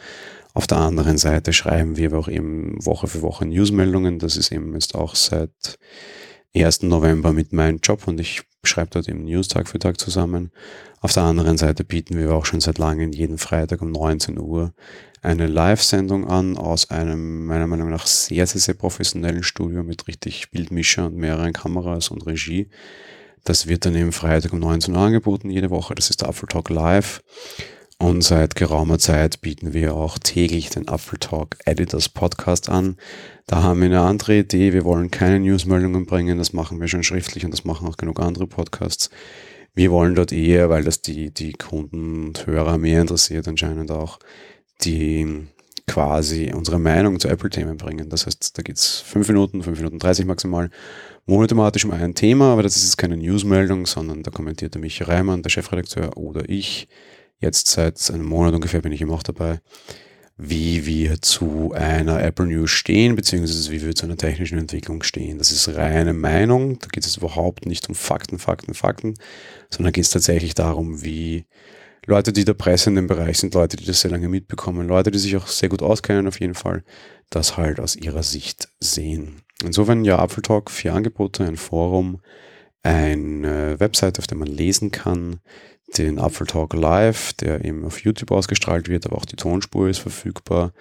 Auf 0.56 0.66
der 0.66 0.80
anderen 0.80 1.20
Seite 1.20 1.54
schreiben 1.54 1.98
wir 1.98 2.08
aber 2.08 2.18
auch 2.18 2.30
eben 2.30 2.84
Woche 2.84 3.08
für 3.08 3.22
Woche 3.22 3.46
Newsmeldungen. 3.46 4.18
Das 4.18 4.38
ist 4.38 4.52
eben 4.52 4.74
jetzt 4.74 4.96
auch 4.96 5.16
seit 5.16 5.78
1. 6.56 6.84
November 6.84 7.32
mit 7.32 7.54
meinem 7.54 7.78
Job 7.78 8.08
und 8.08 8.20
ich 8.20 8.42
schreibe 8.70 8.92
dort 8.92 9.10
eben 9.10 9.26
News 9.26 9.48
Tag 9.48 9.68
für 9.68 9.80
Tag 9.80 10.00
zusammen. 10.00 10.52
Auf 11.02 11.14
der 11.14 11.24
anderen 11.24 11.58
Seite 11.58 11.84
bieten 11.84 12.18
wir 12.18 12.34
auch 12.34 12.46
schon 12.46 12.62
seit 12.62 12.78
langem 12.78 13.12
jeden 13.12 13.38
Freitag 13.38 13.82
um 13.82 13.92
19 13.92 14.40
Uhr 14.40 14.74
eine 15.22 15.48
Live-Sendung 15.48 16.28
an 16.28 16.58
aus 16.58 16.90
einem 16.90 17.46
meiner 17.46 17.68
Meinung 17.68 17.90
nach 17.90 18.08
sehr, 18.08 18.46
sehr, 18.46 18.62
sehr 18.62 18.74
professionellen 18.74 19.44
Studio 19.44 19.84
mit 19.84 20.08
richtig 20.08 20.52
Bildmischer 20.52 21.06
und 21.06 21.16
mehreren 21.16 21.54
Kameras 21.54 22.10
und 22.10 22.26
Regie. 22.26 22.70
Das 23.44 23.68
wird 23.68 23.86
dann 23.86 23.96
eben 23.96 24.12
Freitag 24.12 24.54
um 24.54 24.60
19 24.60 24.94
Uhr 24.94 25.02
angeboten 25.02 25.50
jede 25.50 25.70
Woche. 25.70 25.96
Das 25.96 26.10
ist 26.10 26.22
der 26.22 26.30
Apple 26.30 26.48
Talk 26.48 26.70
Live. 26.70 27.22
Und 28.04 28.22
seit 28.22 28.56
geraumer 28.56 29.00
Zeit 29.00 29.40
bieten 29.40 29.72
wir 29.72 29.96
auch 29.96 30.20
täglich 30.20 30.70
den 30.70 30.90
Apple 30.90 31.20
Talk 31.20 31.56
Editors 31.64 32.10
Podcast 32.10 32.68
an. 32.68 32.98
Da 33.48 33.64
haben 33.64 33.80
wir 33.80 33.86
eine 33.86 34.02
andere 34.02 34.40
Idee. 34.40 34.74
Wir 34.74 34.84
wollen 34.84 35.10
keine 35.10 35.40
Newsmeldungen 35.40 36.06
bringen. 36.06 36.38
Das 36.38 36.52
machen 36.52 36.82
wir 36.82 36.90
schon 36.90 37.04
schriftlich 37.04 37.46
und 37.46 37.52
das 37.52 37.64
machen 37.64 37.88
auch 37.88 37.96
genug 37.96 38.20
andere 38.20 38.46
Podcasts. 38.46 39.10
Wir 39.74 39.90
wollen 39.90 40.16
dort 40.16 40.34
eher, 40.34 40.70
weil 40.70 40.84
das 40.84 41.02
die, 41.02 41.34
die 41.34 41.54
Kunden 41.54 42.28
und 42.28 42.46
Hörer 42.46 42.78
mehr 42.78 43.00
interessiert 43.00 43.48
anscheinend 43.48 43.90
auch, 43.90 44.20
die 44.82 45.48
quasi 45.88 46.52
unsere 46.54 46.80
Meinung 46.80 47.22
zu 47.22 47.30
Apple-Themen 47.30 47.78
bringen. 47.78 48.10
Das 48.10 48.26
heißt, 48.26 48.58
da 48.58 48.64
geht's 48.64 49.00
fünf 49.00 49.30
Minuten, 49.30 49.64
fünf 49.64 49.78
Minuten 49.78 50.00
dreißig 50.00 50.26
maximal, 50.26 50.70
monothematisch 51.26 51.86
um 51.86 51.92
ein 51.92 52.16
Thema, 52.16 52.52
aber 52.52 52.64
das 52.64 52.76
ist 52.76 52.98
keine 52.98 53.16
Newsmeldung, 53.16 53.86
sondern 53.86 54.24
da 54.24 54.32
kommentiert 54.32 54.74
der 54.74 54.82
Michi 54.82 55.06
Reimann, 55.06 55.42
der 55.42 55.52
Chefredakteur 55.52 56.18
oder 56.18 56.50
ich 56.50 56.90
jetzt 57.44 57.68
seit 57.68 58.10
einem 58.12 58.26
Monat 58.26 58.56
ungefähr 58.56 58.82
bin 58.82 58.92
ich 58.92 59.02
immer 59.02 59.14
auch 59.14 59.24
dabei, 59.24 59.60
wie 60.36 60.86
wir 60.88 61.22
zu 61.22 61.74
einer 61.74 62.24
Apple 62.24 62.48
News 62.48 62.72
stehen, 62.72 63.16
beziehungsweise 63.16 63.72
wie 63.72 63.86
wir 63.86 63.94
zu 63.94 64.06
einer 64.06 64.18
technischen 64.18 64.58
Entwicklung 64.58 65.04
stehen. 65.04 65.38
Das 65.38 65.52
ist 65.52 65.70
reine 65.70 66.14
Meinung, 66.14 66.80
da 66.80 66.88
geht 66.88 67.06
es 67.06 67.18
überhaupt 67.18 67.68
nicht 67.68 67.88
um 67.88 67.96
Fakten, 67.96 68.40
Fakten, 68.40 68.74
Fakten, 68.74 69.14
sondern 69.70 69.94
geht 69.94 70.06
es 70.06 70.10
tatsächlich 70.10 70.56
darum, 70.56 71.04
wie 71.04 71.46
Leute, 72.06 72.34
die 72.34 72.46
der 72.46 72.56
Presse 72.56 72.90
in 72.90 72.96
dem 72.96 73.08
Bereich 73.08 73.38
sind, 73.38 73.54
Leute, 73.54 73.78
die 73.78 73.86
das 73.86 74.02
sehr 74.02 74.12
lange 74.12 74.28
mitbekommen, 74.28 74.88
Leute, 74.88 75.12
die 75.12 75.20
sich 75.20 75.38
auch 75.38 75.48
sehr 75.48 75.70
gut 75.70 75.82
auskennen 75.82 76.28
auf 76.28 76.40
jeden 76.40 76.56
Fall, 76.56 76.84
das 77.30 77.56
halt 77.56 77.80
aus 77.80 77.96
ihrer 77.96 78.24
Sicht 78.24 78.70
sehen. 78.80 79.42
Insofern 79.64 80.04
ja, 80.04 80.22
Apple 80.22 80.42
Talk, 80.42 80.72
vier 80.72 80.94
Angebote, 80.94 81.46
ein 81.46 81.56
Forum, 81.56 82.22
eine 82.82 83.80
Website, 83.80 84.20
auf 84.20 84.28
der 84.28 84.38
man 84.38 84.50
lesen 84.50 84.92
kann, 84.92 85.40
den 85.98 86.20
Apfel 86.20 86.48
Talk 86.48 86.74
Live, 86.74 87.34
der 87.34 87.64
eben 87.64 87.86
auf 87.86 88.00
YouTube 88.00 88.32
ausgestrahlt 88.32 88.90
wird, 88.90 89.06
aber 89.06 89.18
auch 89.18 89.26
die 89.26 89.36
Tonspur 89.36 89.90
ist 89.90 90.00
verfügbar. 90.00 90.74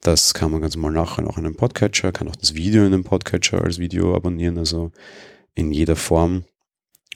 Das 0.00 0.34
kann 0.34 0.50
man 0.50 0.60
ganz 0.60 0.76
mal 0.76 0.92
nachher 0.92 1.22
noch 1.22 1.38
in 1.38 1.46
einem 1.46 1.56
Podcatcher, 1.56 2.12
kann 2.12 2.28
auch 2.28 2.36
das 2.36 2.54
Video 2.54 2.82
in 2.84 2.92
einem 2.92 3.04
Podcatcher 3.04 3.62
als 3.62 3.78
Video 3.78 4.14
abonnieren, 4.14 4.58
also 4.58 4.92
in 5.54 5.72
jeder 5.72 5.96
Form. 5.96 6.44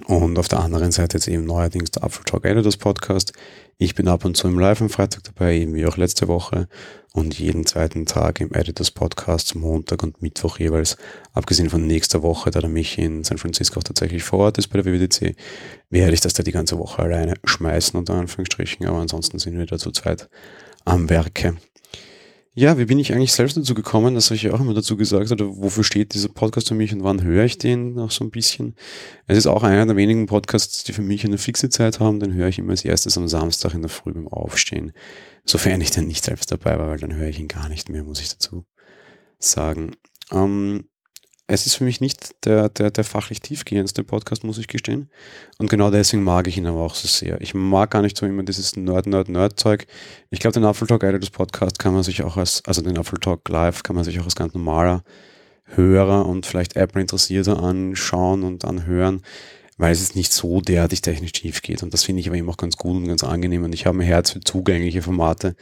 Und 0.07 0.39
auf 0.39 0.49
der 0.49 0.61
anderen 0.61 0.93
Seite 0.93 1.17
jetzt 1.17 1.29
eben 1.29 1.45
neuerdings 1.45 1.91
der 1.91 2.05
Apfel 2.05 2.25
Talk 2.25 2.45
Editors 2.45 2.77
Podcast. 2.77 3.33
Ich 3.81 3.95
bin 3.95 4.09
ab 4.09 4.25
und 4.25 4.37
zu 4.37 4.49
im 4.49 4.59
Live 4.59 4.81
am 4.81 4.91
Freitag 4.91 5.23
dabei, 5.23 5.55
eben 5.55 5.73
wie 5.77 5.87
auch 5.87 5.97
letzte 5.97 6.27
Woche. 6.27 6.67
Und 7.12 7.38
jeden 7.38 7.64
zweiten 7.64 8.07
Tag 8.07 8.41
im 8.41 8.53
Editors 8.53 8.91
Podcast, 8.91 9.55
Montag 9.55 10.03
und 10.03 10.21
Mittwoch 10.21 10.59
jeweils. 10.59 10.97
Abgesehen 11.33 11.71
von 11.71 11.87
nächster 11.87 12.25
Woche, 12.25 12.51
da 12.51 12.59
der 12.59 12.71
mich 12.71 12.99
in 12.99 13.23
San 13.23 13.38
Francisco 13.38 13.79
auch 13.79 13.85
tatsächlich 13.85 14.25
vor 14.25 14.41
Ort 14.41 14.59
ist 14.59 14.67
bei 14.67 14.83
der 14.83 14.93
WWDC, 14.93 15.37
werde 15.91 16.12
ich 16.12 16.21
das 16.21 16.33
da 16.33 16.43
die 16.43 16.51
ganze 16.51 16.77
Woche 16.77 17.03
alleine 17.03 17.35
schmeißen, 17.45 17.97
unter 17.97 18.14
Anführungsstrichen. 18.14 18.85
Aber 18.85 18.99
ansonsten 18.99 19.38
sind 19.38 19.57
wir 19.57 19.67
da 19.67 19.79
zu 19.79 19.93
zweit 19.93 20.29
am 20.85 21.09
Werke. 21.09 21.57
Ja, 22.59 22.77
wie 22.77 22.87
bin 22.87 22.99
ich 22.99 23.12
eigentlich 23.12 23.35
selbst 23.35 23.57
dazu 23.57 23.73
gekommen? 23.73 24.16
Das 24.16 24.31
habe 24.31 24.35
ich 24.35 24.42
ja 24.42 24.53
auch 24.53 24.59
immer 24.59 24.75
dazu 24.75 24.97
gesagt, 24.97 25.31
oder 25.31 25.47
wofür 25.59 25.85
steht 25.85 26.12
dieser 26.14 26.29
Podcast 26.29 26.66
für 26.66 26.75
mich 26.75 26.92
und 26.92 27.05
wann 27.05 27.23
höre 27.23 27.44
ich 27.44 27.57
den 27.57 27.94
noch 27.94 28.11
so 28.11 28.25
ein 28.25 28.33
bisschen? 28.33 28.75
Es 29.29 29.38
ist 29.38 29.47
auch 29.47 29.62
einer 29.62 29.87
der 29.87 29.94
wenigen 29.94 30.27
Podcasts, 30.27 30.83
die 30.83 30.92
für 30.92 31.03
mich 31.03 31.25
eine 31.25 31.38
fixe 31.38 31.68
Zeit 31.68 32.01
haben. 32.01 32.18
Den 32.18 32.35
höre 32.35 32.49
ich 32.49 32.59
immer 32.59 32.73
als 32.73 32.85
erstes 32.85 33.16
am 33.16 33.29
Samstag 33.29 33.75
in 33.75 33.83
der 33.83 33.90
Früh 33.90 34.12
beim 34.12 34.27
Aufstehen. 34.27 34.90
Sofern 35.44 35.81
ich 35.81 35.92
dann 35.92 36.09
nicht 36.09 36.25
selbst 36.25 36.51
dabei 36.51 36.81
war, 36.81 36.88
weil 36.88 36.99
dann 36.99 37.14
höre 37.14 37.29
ich 37.29 37.38
ihn 37.38 37.47
gar 37.47 37.68
nicht 37.68 37.90
mehr, 37.90 38.03
muss 38.03 38.21
ich 38.21 38.31
dazu 38.31 38.64
sagen. 39.38 39.92
Ähm, 40.33 40.88
es 41.51 41.65
ist 41.65 41.77
für 41.77 41.85
mich 41.85 42.03
nicht 42.03 42.45
der, 42.45 42.69
der, 42.69 42.91
der 42.91 43.05
fachlich 43.05 43.41
tiefgehendste 43.41 44.05
Podcast, 44.05 44.45
muss 44.45 44.59
ich 44.59 44.69
gestehen. 44.69 45.09
Und 45.57 45.71
genau 45.71 45.91
deswegen 45.91 46.23
mag 46.23 46.47
ich 46.47 46.59
ihn 46.59 46.67
aber 46.67 46.81
auch 46.81 46.95
so 46.95 47.09
sehr. 47.09 47.41
Ich 47.41 47.55
mag 47.55 47.91
gar 47.91 48.03
nicht 48.03 48.19
so 48.19 48.27
immer 48.27 48.43
dieses 48.43 48.77
Nerd, 48.77 49.07
Nerd, 49.07 49.31
Nerd-Zeug. 49.31 49.87
Ich 50.29 50.41
glaube, 50.41 50.53
den 50.53 50.67
Apfeltalk 50.67 51.03
Editors 51.03 51.31
Podcast 51.31 51.79
kann 51.79 51.95
man 51.95 52.03
sich 52.03 52.23
auch 52.23 52.37
als, 52.37 52.63
also 52.67 52.83
den 52.83 52.99
Apfeltalk 52.99 53.49
Live 53.49 53.83
kann 53.83 53.97
man 53.97 54.05
sich 54.05 54.21
auch 54.21 54.25
als 54.25 54.37
ganz 54.37 54.53
normaler 54.53 55.03
Hörer 55.65 56.27
und 56.27 56.45
vielleicht 56.45 56.77
Apple-Interessierter 56.77 57.63
anschauen 57.63 58.43
und 58.43 58.67
anhören, 58.67 59.23
weil 59.79 59.93
es 59.93 60.03
ist 60.03 60.17
nicht 60.17 60.35
so 60.35 60.61
derartig 60.61 61.01
technisch 61.01 61.33
tief 61.33 61.63
geht. 61.63 61.83
Und 61.83 61.95
das 61.95 62.05
finde 62.05 62.21
ich 62.21 62.29
aber 62.29 62.37
eben 62.37 62.51
auch 62.51 62.59
ganz 62.59 62.77
gut 62.77 62.97
und 62.97 63.09
ganz 63.09 63.25
angenehm. 63.25 63.65
Und 63.65 63.73
ich 63.73 63.87
habe 63.87 63.97
ein 63.97 64.03
Herz 64.03 64.33
für 64.33 64.41
zugängliche 64.41 65.01
Formate, 65.01 65.57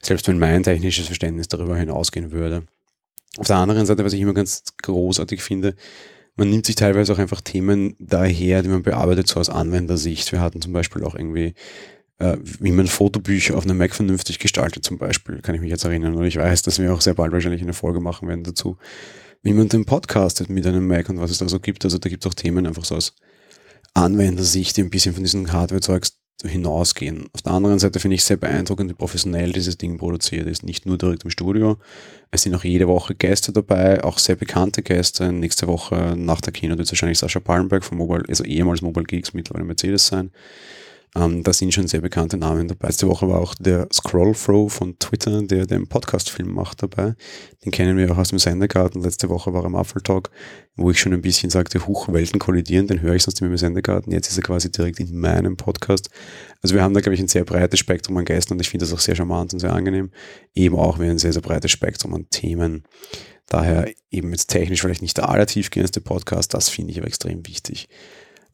selbst 0.00 0.28
wenn 0.28 0.38
mein 0.38 0.62
technisches 0.62 1.06
Verständnis 1.06 1.48
darüber 1.48 1.76
hinausgehen 1.76 2.30
würde. 2.30 2.68
Auf 3.38 3.46
der 3.46 3.56
anderen 3.56 3.86
Seite, 3.86 4.04
was 4.04 4.12
ich 4.12 4.20
immer 4.20 4.34
ganz 4.34 4.62
großartig 4.82 5.42
finde, 5.42 5.74
man 6.36 6.50
nimmt 6.50 6.66
sich 6.66 6.74
teilweise 6.74 7.12
auch 7.12 7.18
einfach 7.18 7.40
Themen 7.40 7.94
daher, 7.98 8.62
die 8.62 8.68
man 8.68 8.82
bearbeitet, 8.82 9.28
so 9.28 9.38
aus 9.38 9.50
Anwendersicht. 9.50 10.32
Wir 10.32 10.40
hatten 10.40 10.60
zum 10.60 10.72
Beispiel 10.72 11.04
auch 11.04 11.14
irgendwie, 11.14 11.54
äh, 12.18 12.36
wie 12.42 12.72
man 12.72 12.86
Fotobücher 12.86 13.56
auf 13.56 13.64
einem 13.64 13.78
Mac 13.78 13.94
vernünftig 13.94 14.38
gestaltet, 14.38 14.84
zum 14.84 14.98
Beispiel, 14.98 15.40
kann 15.42 15.54
ich 15.54 15.60
mich 15.60 15.70
jetzt 15.70 15.84
erinnern. 15.84 16.14
Und 16.14 16.24
ich 16.24 16.36
weiß, 16.36 16.62
dass 16.62 16.78
wir 16.78 16.92
auch 16.92 17.00
sehr 17.00 17.14
bald 17.14 17.32
wahrscheinlich 17.32 17.62
eine 17.62 17.72
Folge 17.72 18.00
machen 18.00 18.28
werden 18.28 18.44
dazu, 18.44 18.78
wie 19.42 19.52
man 19.52 19.68
den 19.68 19.84
podcastet 19.84 20.48
mit 20.48 20.66
einem 20.66 20.86
Mac 20.86 21.08
und 21.08 21.20
was 21.20 21.30
es 21.30 21.38
da 21.38 21.48
so 21.48 21.60
gibt. 21.60 21.84
Also 21.84 21.98
da 21.98 22.08
gibt 22.08 22.24
es 22.24 22.30
auch 22.30 22.34
Themen 22.34 22.66
einfach 22.66 22.84
so 22.84 22.96
aus 22.96 23.14
Anwendersicht, 23.94 24.76
die 24.76 24.82
ein 24.82 24.90
bisschen 24.90 25.14
von 25.14 25.22
diesen 25.22 25.52
Hardware-Zeugs 25.52 26.18
hinausgehen. 26.42 27.26
Auf 27.32 27.42
der 27.42 27.52
anderen 27.52 27.78
Seite 27.78 28.00
finde 28.00 28.16
ich 28.16 28.24
sehr 28.24 28.36
beeindruckend, 28.36 28.90
wie 28.90 28.94
professionell 28.94 29.52
dieses 29.52 29.78
Ding 29.78 29.96
produziert 29.98 30.46
ist. 30.46 30.62
Nicht 30.62 30.86
nur 30.86 30.98
direkt 30.98 31.24
im 31.24 31.30
Studio. 31.30 31.78
Es 32.30 32.42
sind 32.42 32.54
auch 32.54 32.64
jede 32.64 32.88
Woche 32.88 33.14
Gäste 33.14 33.52
dabei, 33.52 34.02
auch 34.02 34.18
sehr 34.18 34.36
bekannte 34.36 34.82
Gäste. 34.82 35.32
Nächste 35.32 35.66
Woche 35.66 36.14
nach 36.16 36.40
der 36.40 36.52
Kino 36.52 36.76
wird 36.76 36.90
wahrscheinlich 36.90 37.18
Sascha 37.18 37.40
Pallenberg 37.40 37.84
von 37.84 37.98
Mobile, 37.98 38.24
also 38.28 38.44
ehemals 38.44 38.82
Mobile 38.82 39.06
Geeks, 39.06 39.32
mittlerweile 39.32 39.64
Mercedes 39.64 40.06
sein. 40.06 40.30
Ähm, 41.16 41.44
da 41.44 41.52
sind 41.52 41.72
schon 41.72 41.86
sehr 41.86 42.00
bekannte 42.00 42.36
Namen 42.36 42.66
dabei. 42.66 42.88
Letzte 42.88 43.06
Woche 43.06 43.28
war 43.28 43.40
auch 43.40 43.54
der 43.54 43.86
Scrollthrow 43.92 44.72
von 44.72 44.98
Twitter, 44.98 45.42
der 45.42 45.64
den 45.64 45.86
Podcast-Film 45.86 46.52
macht 46.52 46.82
dabei. 46.82 47.14
Den 47.64 47.70
kennen 47.70 47.96
wir 47.96 48.10
auch 48.12 48.18
aus 48.18 48.30
dem 48.30 48.40
Sendegarten. 48.40 49.00
Letzte 49.00 49.28
Woche 49.28 49.52
war 49.52 49.62
er 49.62 49.66
im 49.66 49.76
Apple 49.76 50.02
Talk, 50.02 50.30
wo 50.74 50.90
ich 50.90 50.98
schon 50.98 51.12
ein 51.12 51.22
bisschen 51.22 51.50
sagte, 51.50 51.86
Huch, 51.86 52.12
Welten 52.12 52.40
kollidieren, 52.40 52.88
den 52.88 53.00
höre 53.00 53.14
ich 53.14 53.22
sonst 53.22 53.40
immer 53.40 53.50
im 53.50 53.56
Sendegarten. 53.56 54.12
Jetzt 54.12 54.28
ist 54.28 54.38
er 54.38 54.42
quasi 54.42 54.72
direkt 54.72 54.98
in 54.98 55.16
meinem 55.16 55.56
Podcast. 55.56 56.10
Also 56.62 56.74
wir 56.74 56.82
haben 56.82 56.94
da, 56.94 57.00
glaube 57.00 57.14
ich, 57.14 57.20
ein 57.20 57.28
sehr 57.28 57.44
breites 57.44 57.78
Spektrum 57.78 58.16
an 58.16 58.24
Gästen 58.24 58.54
und 58.54 58.60
ich 58.60 58.70
finde 58.70 58.84
das 58.84 58.92
auch 58.92 59.00
sehr 59.00 59.14
charmant 59.14 59.52
und 59.52 59.60
sehr 59.60 59.72
angenehm. 59.72 60.10
Eben 60.52 60.76
auch 60.76 60.98
wie 60.98 61.04
ein 61.04 61.18
sehr, 61.18 61.32
sehr 61.32 61.42
breites 61.42 61.70
Spektrum 61.70 62.12
an 62.14 62.26
Themen. 62.30 62.82
Daher 63.46 63.88
eben 64.10 64.30
jetzt 64.32 64.48
technisch 64.48 64.80
vielleicht 64.80 65.02
nicht 65.02 65.16
der 65.16 65.28
allertiefgehendste 65.28 66.00
Podcast, 66.00 66.54
das 66.54 66.70
finde 66.70 66.90
ich 66.90 66.98
aber 66.98 67.06
extrem 67.06 67.46
wichtig. 67.46 67.88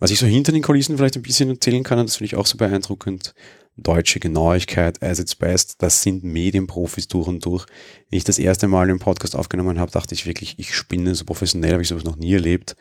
Was 0.01 0.11
ich 0.11 0.19
so 0.19 0.27
hinter 0.27 0.51
den 0.51 0.63
Kulissen 0.63 0.97
vielleicht 0.97 1.17
ein 1.17 1.23
bisschen 1.23 1.51
erzählen 1.51 1.83
kann, 1.83 1.99
und 1.99 2.09
das 2.09 2.17
finde 2.17 2.27
ich 2.27 2.37
auch 2.37 2.47
so 2.47 2.57
beeindruckend, 2.57 3.35
deutsche 3.77 4.19
Genauigkeit, 4.19 5.03
as 5.03 5.19
its 5.19 5.35
best, 5.35 5.77
das 5.83 6.03
sind 6.03 6.25
Medienprofis 6.25 7.09
durch 7.09 7.29
und 7.29 7.45
durch. 7.45 7.67
Wie 8.09 8.17
ich 8.17 8.25
das 8.25 8.39
erste 8.39 8.67
Mal 8.67 8.91
im 8.91 8.99
Podcast 8.99 9.37
aufgenommen 9.37 9.79
habe, 9.79 9.91
dachte 9.91 10.15
ich 10.15 10.27
wirklich, 10.27 10.59
ich 10.59 10.75
spinne 10.75 11.15
so 11.15 11.25
professionell, 11.25 11.73
habe 11.73 11.83
ich 11.83 11.89
sowas 11.89 12.05
noch 12.05 12.17
nie 12.17 12.33
erlebt. 12.33 12.77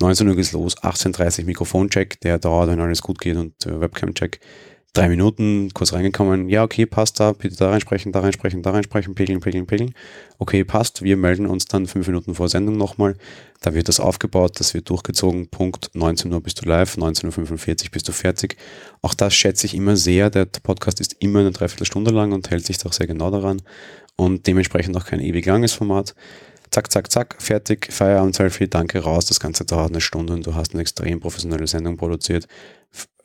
19 0.00 0.28
Uhr 0.28 0.36
geht's 0.36 0.52
los, 0.52 0.76
18.30 0.76 1.44
Mikrofoncheck, 1.44 2.20
der 2.20 2.38
dauert, 2.38 2.68
wenn 2.68 2.80
alles 2.80 3.02
gut 3.02 3.20
geht 3.20 3.36
und 3.36 3.54
äh, 3.66 3.80
Webcam-Check 3.80 4.40
drei 4.94 5.08
Minuten 5.08 5.70
kurz 5.74 5.92
reingekommen, 5.92 6.48
ja, 6.48 6.62
okay, 6.62 6.86
passt 6.86 7.18
da, 7.18 7.32
bitte 7.32 7.56
da 7.56 7.70
reinsprechen, 7.70 8.12
da 8.12 8.20
reinsprechen, 8.20 8.62
da 8.62 8.70
reinsprechen, 8.70 9.14
pegeln, 9.14 9.40
pegeln, 9.40 9.66
pegeln. 9.66 9.92
Okay, 10.38 10.64
passt, 10.64 11.02
wir 11.02 11.16
melden 11.16 11.46
uns 11.46 11.66
dann 11.66 11.86
fünf 11.86 12.06
Minuten 12.06 12.34
vor 12.34 12.48
Sendung 12.48 12.76
nochmal. 12.76 13.16
Da 13.60 13.74
wird 13.74 13.88
das 13.88 13.98
aufgebaut, 13.98 14.60
das 14.60 14.72
wird 14.72 14.88
durchgezogen, 14.88 15.48
Punkt 15.48 15.90
19 15.94 16.32
Uhr 16.32 16.40
bist 16.40 16.64
du 16.64 16.68
live, 16.68 16.96
19.45 16.96 17.84
Uhr 17.86 17.90
bist 17.90 18.08
du 18.08 18.12
fertig. 18.12 18.56
Auch 19.02 19.14
das 19.14 19.34
schätze 19.34 19.66
ich 19.66 19.74
immer 19.74 19.96
sehr, 19.96 20.30
der 20.30 20.46
Podcast 20.46 21.00
ist 21.00 21.16
immer 21.18 21.40
eine 21.40 21.50
Dreiviertelstunde 21.50 22.12
lang 22.12 22.32
und 22.32 22.50
hält 22.50 22.64
sich 22.64 22.78
doch 22.78 22.92
sehr 22.92 23.08
genau 23.08 23.30
daran 23.32 23.62
und 24.16 24.46
dementsprechend 24.46 24.96
auch 24.96 25.04
kein 25.04 25.20
ewig 25.20 25.44
langes 25.44 25.72
Format 25.72 26.14
zack, 26.74 26.90
zack, 26.90 27.12
zack, 27.12 27.36
fertig, 27.38 27.92
Feierabend, 27.92 28.34
Selfie, 28.34 28.66
danke, 28.66 28.98
raus. 28.98 29.26
Das 29.26 29.38
Ganze 29.38 29.64
dauert 29.64 29.90
eine 29.90 30.00
Stunde 30.00 30.32
und 30.32 30.44
du 30.44 30.56
hast 30.56 30.72
eine 30.72 30.80
extrem 30.80 31.20
professionelle 31.20 31.68
Sendung 31.68 31.96
produziert. 31.96 32.48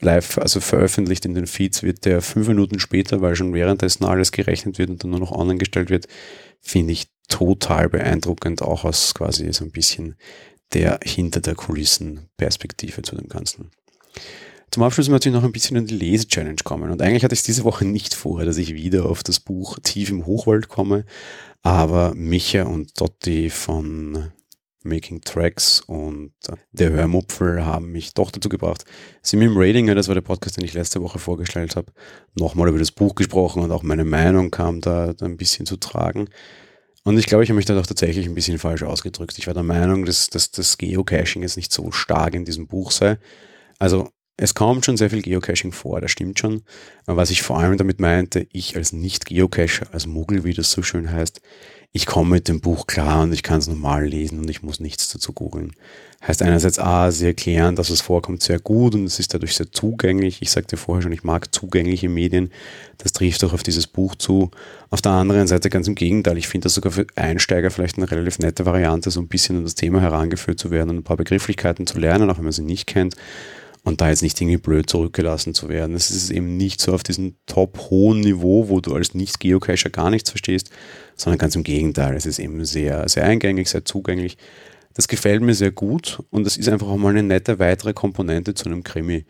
Live, 0.01 0.37
also 0.37 0.61
veröffentlicht 0.61 1.25
in 1.25 1.33
den 1.33 1.47
Feeds 1.47 1.83
wird 1.83 2.05
der 2.05 2.21
fünf 2.21 2.47
Minuten 2.47 2.79
später, 2.79 3.21
weil 3.21 3.35
schon 3.35 3.53
währenddessen 3.53 4.05
alles 4.05 4.31
gerechnet 4.31 4.77
wird 4.77 4.89
und 4.89 5.03
dann 5.03 5.11
nur 5.11 5.19
noch 5.19 5.31
online 5.31 5.59
gestellt 5.59 5.89
wird, 5.89 6.07
finde 6.61 6.93
ich 6.93 7.07
total 7.27 7.89
beeindruckend, 7.89 8.61
auch 8.61 8.85
aus 8.85 9.13
quasi 9.13 9.51
so 9.51 9.65
ein 9.65 9.71
bisschen 9.71 10.15
der 10.73 10.99
hinter 11.03 11.41
der 11.41 11.55
Kulissen 11.55 12.29
Perspektive 12.37 13.01
zu 13.01 13.15
dem 13.15 13.27
Ganzen. 13.27 13.71
Zum 14.71 14.83
Abschluss 14.83 15.09
möchte 15.09 15.29
ich 15.29 15.35
noch 15.35 15.43
ein 15.43 15.51
bisschen 15.51 15.77
in 15.77 15.87
die 15.87 15.95
Lese-Challenge 15.95 16.61
kommen. 16.63 16.91
Und 16.91 17.01
eigentlich 17.01 17.23
hatte 17.23 17.33
ich 17.33 17.41
diese 17.41 17.63
Woche 17.63 17.85
nicht 17.85 18.13
vor, 18.13 18.45
dass 18.45 18.57
ich 18.57 18.75
wieder 18.75 19.07
auf 19.07 19.23
das 19.23 19.39
Buch 19.39 19.79
Tief 19.81 20.11
im 20.11 20.27
Hochwald 20.27 20.69
komme. 20.69 21.05
Aber 21.63 22.13
Micha 22.13 22.63
und 22.63 22.99
Dotti 23.01 23.49
von 23.49 24.31
Making 24.83 25.21
Tracks 25.21 25.81
und 25.81 26.31
der 26.71 26.91
Hörmupfel 26.91 27.65
haben 27.65 27.91
mich 27.91 28.13
doch 28.13 28.31
dazu 28.31 28.49
gebracht, 28.49 28.85
sie 29.21 29.37
mit 29.37 29.51
Ratinger, 29.53 29.95
das 29.95 30.07
war 30.07 30.15
der 30.15 30.21
Podcast, 30.21 30.57
den 30.57 30.65
ich 30.65 30.73
letzte 30.73 31.01
Woche 31.01 31.19
vorgestellt 31.19 31.75
habe, 31.75 31.91
nochmal 32.35 32.69
über 32.69 32.79
das 32.79 32.91
Buch 32.91 33.15
gesprochen 33.15 33.61
und 33.61 33.71
auch 33.71 33.83
meine 33.83 34.05
Meinung 34.05 34.51
kam 34.51 34.81
da, 34.81 35.13
da 35.13 35.25
ein 35.25 35.37
bisschen 35.37 35.65
zu 35.65 35.77
tragen. 35.77 36.29
Und 37.03 37.17
ich 37.17 37.25
glaube, 37.25 37.43
ich 37.43 37.49
habe 37.49 37.57
mich 37.57 37.65
da 37.65 37.75
doch 37.75 37.87
tatsächlich 37.87 38.25
ein 38.25 38.35
bisschen 38.35 38.59
falsch 38.59 38.83
ausgedrückt. 38.83 39.37
Ich 39.37 39.47
war 39.47 39.53
der 39.53 39.63
Meinung, 39.63 40.05
dass, 40.05 40.29
dass 40.29 40.51
das 40.51 40.77
Geocaching 40.77 41.41
jetzt 41.41 41.55
nicht 41.57 41.71
so 41.71 41.91
stark 41.91 42.33
in 42.35 42.45
diesem 42.45 42.67
Buch 42.67 42.91
sei. 42.91 43.17
Also 43.79 44.09
es 44.41 44.53
kommt 44.53 44.85
schon 44.85 44.95
sehr 44.95 45.09
viel 45.09 45.21
Geocaching 45.21 45.73
vor, 45.73 45.99
das 45.99 46.11
stimmt 46.11 46.39
schon. 46.39 46.63
Aber 47.05 47.17
was 47.17 47.29
ich 47.29 47.41
vor 47.41 47.59
allem 47.59 47.77
damit 47.77 47.99
meinte, 47.99 48.47
ich 48.53 48.75
als 48.77 48.93
Nicht-Geocacher, 48.93 49.93
als 49.93 50.07
Muggel, 50.07 50.45
wie 50.45 50.53
das 50.53 50.71
so 50.71 50.81
schön 50.81 51.11
heißt, 51.11 51.41
ich 51.91 52.05
komme 52.05 52.29
mit 52.29 52.47
dem 52.47 52.61
Buch 52.61 52.85
klar 52.85 53.23
und 53.23 53.33
ich 53.33 53.41
kann 53.41 53.57
es 53.57 53.67
normal 53.67 54.05
lesen 54.05 54.39
und 54.39 54.49
ich 54.49 54.61
muss 54.61 54.79
nichts 54.79 55.11
dazu 55.11 55.33
googeln. 55.33 55.73
Heißt 56.25 56.43
einerseits, 56.43 56.77
ah, 56.77 57.09
sie 57.11 57.25
erklären, 57.25 57.75
dass 57.75 57.89
es 57.89 58.01
vorkommt, 58.01 58.43
sehr 58.43 58.59
gut 58.59 58.93
und 58.93 59.05
es 59.05 59.19
ist 59.19 59.33
dadurch 59.33 59.55
sehr 59.55 59.71
zugänglich. 59.71 60.41
Ich 60.41 60.51
sagte 60.51 60.77
vorher 60.77 61.01
schon, 61.01 61.13
ich 61.13 61.23
mag 61.23 61.53
zugängliche 61.53 62.07
Medien. 62.07 62.51
Das 62.99 63.13
trifft 63.13 63.43
auch 63.43 63.53
auf 63.53 63.63
dieses 63.63 63.87
Buch 63.87 64.15
zu. 64.15 64.51
Auf 64.91 65.01
der 65.01 65.13
anderen 65.13 65.47
Seite 65.47 65.69
ganz 65.69 65.87
im 65.87 65.95
Gegenteil. 65.95 66.37
Ich 66.37 66.47
finde 66.47 66.65
das 66.65 66.75
sogar 66.75 66.91
für 66.91 67.07
Einsteiger 67.15 67.71
vielleicht 67.71 67.97
eine 67.97 68.11
relativ 68.11 68.37
nette 68.37 68.65
Variante, 68.65 69.09
so 69.09 69.21
ein 69.21 69.27
bisschen 69.27 69.57
an 69.57 69.63
das 69.63 69.75
Thema 69.75 70.01
herangeführt 70.01 70.59
zu 70.59 70.69
werden 70.69 70.89
und 70.91 70.97
ein 70.97 71.03
paar 71.03 71.17
Begrifflichkeiten 71.17 71.87
zu 71.87 71.97
lernen, 71.97 72.29
auch 72.29 72.37
wenn 72.37 72.43
man 72.43 72.53
sie 72.53 72.63
nicht 72.63 72.85
kennt 72.85 73.15
und 73.89 73.99
da 73.99 74.09
jetzt 74.09 74.21
nicht 74.21 74.39
irgendwie 74.39 74.57
blöd 74.57 74.89
zurückgelassen 74.89 75.53
zu 75.53 75.67
werden. 75.67 75.95
Es 75.95 76.11
ist 76.11 76.29
eben 76.29 76.55
nicht 76.55 76.79
so 76.79 76.93
auf 76.93 77.03
diesem 77.03 77.35
top 77.45 77.89
hohen 77.89 78.21
Niveau, 78.21 78.69
wo 78.69 78.79
du 78.79 78.93
als 78.93 79.13
Nicht-Geocacher 79.13 79.89
gar 79.89 80.09
nichts 80.09 80.29
verstehst, 80.29 80.69
sondern 81.15 81.39
ganz 81.39 81.55
im 81.55 81.63
Gegenteil. 81.63 82.15
Es 82.15 82.25
ist 82.25 82.39
eben 82.39 82.63
sehr, 82.63 83.09
sehr 83.09 83.25
eingängig, 83.25 83.67
sehr 83.69 83.83
zugänglich. 83.83 84.37
Das 84.93 85.07
gefällt 85.07 85.41
mir 85.41 85.53
sehr 85.53 85.71
gut 85.71 86.23
und 86.29 86.45
das 86.45 86.55
ist 86.55 86.69
einfach 86.69 86.87
auch 86.87 86.97
mal 86.97 87.09
eine 87.09 87.23
nette 87.23 87.59
weitere 87.59 87.93
Komponente 87.93 88.53
zu 88.53 88.65
einem 88.65 88.83
Krimi. 88.83 89.25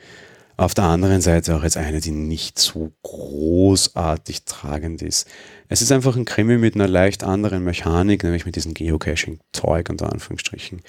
Auf 0.60 0.74
der 0.74 0.84
anderen 0.84 1.22
Seite 1.22 1.56
auch 1.56 1.64
jetzt 1.64 1.78
eine, 1.78 2.02
die 2.02 2.12
nicht 2.12 2.60
so 2.60 2.92
großartig 3.04 4.44
tragend 4.44 5.02
ist. 5.02 5.26
Es 5.70 5.82
ist 5.82 5.90
einfach 5.94 6.18
ein 6.18 6.26
Krimi 6.26 6.58
mit 6.58 6.76
einer 6.76 6.90
leicht 6.90 7.24
anderen 7.24 7.64
Mechanik, 7.64 8.24
nämlich 8.24 8.46
mit 8.46 8.58
diesem 8.58 8.74
Geocaching-Zeug 8.74 9.90
unter 9.90 10.12
Anführungsstrichen, 10.12 10.82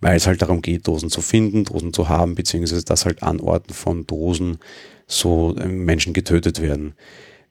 weil 0.00 0.16
es 0.16 0.26
halt 0.26 0.40
darum 0.40 0.62
geht, 0.62 0.88
Dosen 0.88 1.10
zu 1.10 1.20
finden, 1.20 1.64
Dosen 1.64 1.92
zu 1.92 2.08
haben, 2.08 2.36
beziehungsweise 2.36 2.86
dass 2.86 3.04
halt 3.04 3.22
an 3.22 3.38
Orten 3.40 3.74
von 3.74 4.06
Dosen 4.06 4.60
so 5.06 5.54
ähm, 5.60 5.84
Menschen 5.84 6.14
getötet 6.14 6.62
werden. 6.62 6.94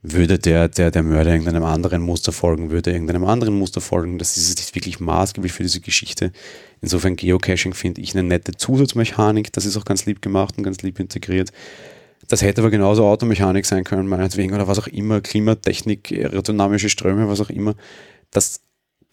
Würde 0.04 0.38
der, 0.40 0.70
der, 0.70 0.92
der 0.92 1.04
Mörder 1.04 1.32
irgendeinem 1.32 1.64
anderen 1.64 2.02
Muster 2.02 2.32
folgen, 2.32 2.70
würde 2.70 2.92
irgendeinem 2.92 3.26
anderen 3.26 3.58
Muster 3.58 3.82
folgen. 3.82 4.20
Das 4.20 4.38
ist 4.38 4.58
nicht 4.58 4.76
wirklich 4.76 5.00
maßgeblich 5.00 5.52
für 5.52 5.64
diese 5.64 5.82
Geschichte. 5.82 6.32
Insofern 6.82 7.16
Geocaching 7.16 7.74
finde 7.74 8.02
ich 8.02 8.14
eine 8.14 8.24
nette 8.24 8.54
Zusatzmechanik. 8.54 9.52
Das 9.54 9.66
ist 9.66 9.76
auch 9.76 9.86
ganz 9.86 10.06
lieb 10.06 10.22
gemacht 10.22 10.58
und 10.58 10.64
ganz 10.64 10.82
lieb 10.82 11.00
integriert. 11.00 11.52
Das 12.28 12.42
hätte 12.42 12.62
aber 12.62 12.72
genauso 12.72 13.06
Automechanik 13.06 13.66
sein 13.66 13.84
können, 13.84 14.08
meinetwegen, 14.08 14.54
oder 14.54 14.68
was 14.68 14.80
auch 14.80 14.88
immer, 14.88 15.22
Klimatechnik, 15.22 16.12
aerodynamische 16.12 16.90
Ströme, 16.90 17.28
was 17.28 17.42
auch 17.42 17.50
immer. 17.50 17.76
Das 18.32 18.62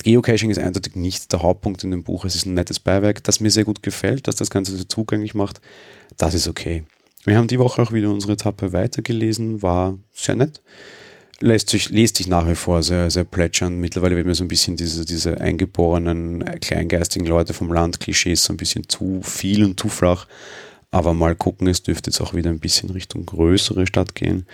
Geocaching 0.03 0.51
ist 0.51 0.59
eindeutig 0.59 0.97
nicht 0.97 1.33
der 1.33 1.43
Hauptpunkt 1.43 1.85
in 1.85 1.93
dem 1.93 2.03
Buch. 2.03 2.25
Es 2.25 2.35
ist 2.35 2.47
ein 2.47 2.55
nettes 2.55 2.81
Beiwerk, 2.81 3.23
das 3.25 3.41
mir 3.41 3.51
sehr 3.51 3.65
gut 3.65 3.83
gefällt, 3.83 4.27
dass 4.27 4.37
das 4.37 4.51
Ganze 4.51 4.77
so 4.77 4.85
zugänglich 4.85 5.35
macht. 5.35 5.61
Das 6.17 6.35
ist 6.35 6.49
okay. 6.49 6.85
Wir 7.25 7.39
haben 7.39 7.49
die 7.49 7.59
Woche 7.59 7.81
auch 7.81 7.93
wieder 7.93 8.11
unsere 8.11 8.35
Etappe 8.35 8.73
weitergelesen, 8.73 9.63
war 9.63 9.99
sehr 10.13 10.37
nett. 10.37 10.61
Lässt 11.41 11.71
sich, 11.71 11.89
liest 11.89 12.19
sich 12.19 12.29
nach 12.29 12.47
wie 12.47 12.55
vor 12.55 12.83
sehr, 12.83 13.11
sehr 13.11 13.25
plätschern. 13.25 13.81
Mittlerweile 13.81 14.15
wird 14.15 14.27
mir 14.27 14.35
so 14.35 14.45
ein 14.45 14.49
bisschen 14.49 14.77
diese, 14.77 15.05
diese 15.05 15.41
eingeborenen, 15.41 16.45
kleingeistigen 16.61 17.27
Leute 17.27 17.55
vom 17.55 17.73
Land 17.73 17.99
Klischees 17.99 18.45
so 18.45 18.53
ein 18.53 18.57
bisschen 18.57 18.89
zu 18.89 19.21
viel 19.23 19.65
und 19.65 19.81
zu 19.81 19.89
flach. 19.89 20.27
Aber 20.91 21.13
mal 21.13 21.35
gucken, 21.35 21.67
es 21.67 21.83
dürfte 21.83 22.11
jetzt 22.11 22.21
auch 22.21 22.35
wieder 22.35 22.51
ein 22.51 22.61
bisschen 22.61 22.91
Richtung 22.91 23.27
größere 23.27 23.87
Stadt 23.87 24.15
gehen, 24.15 24.47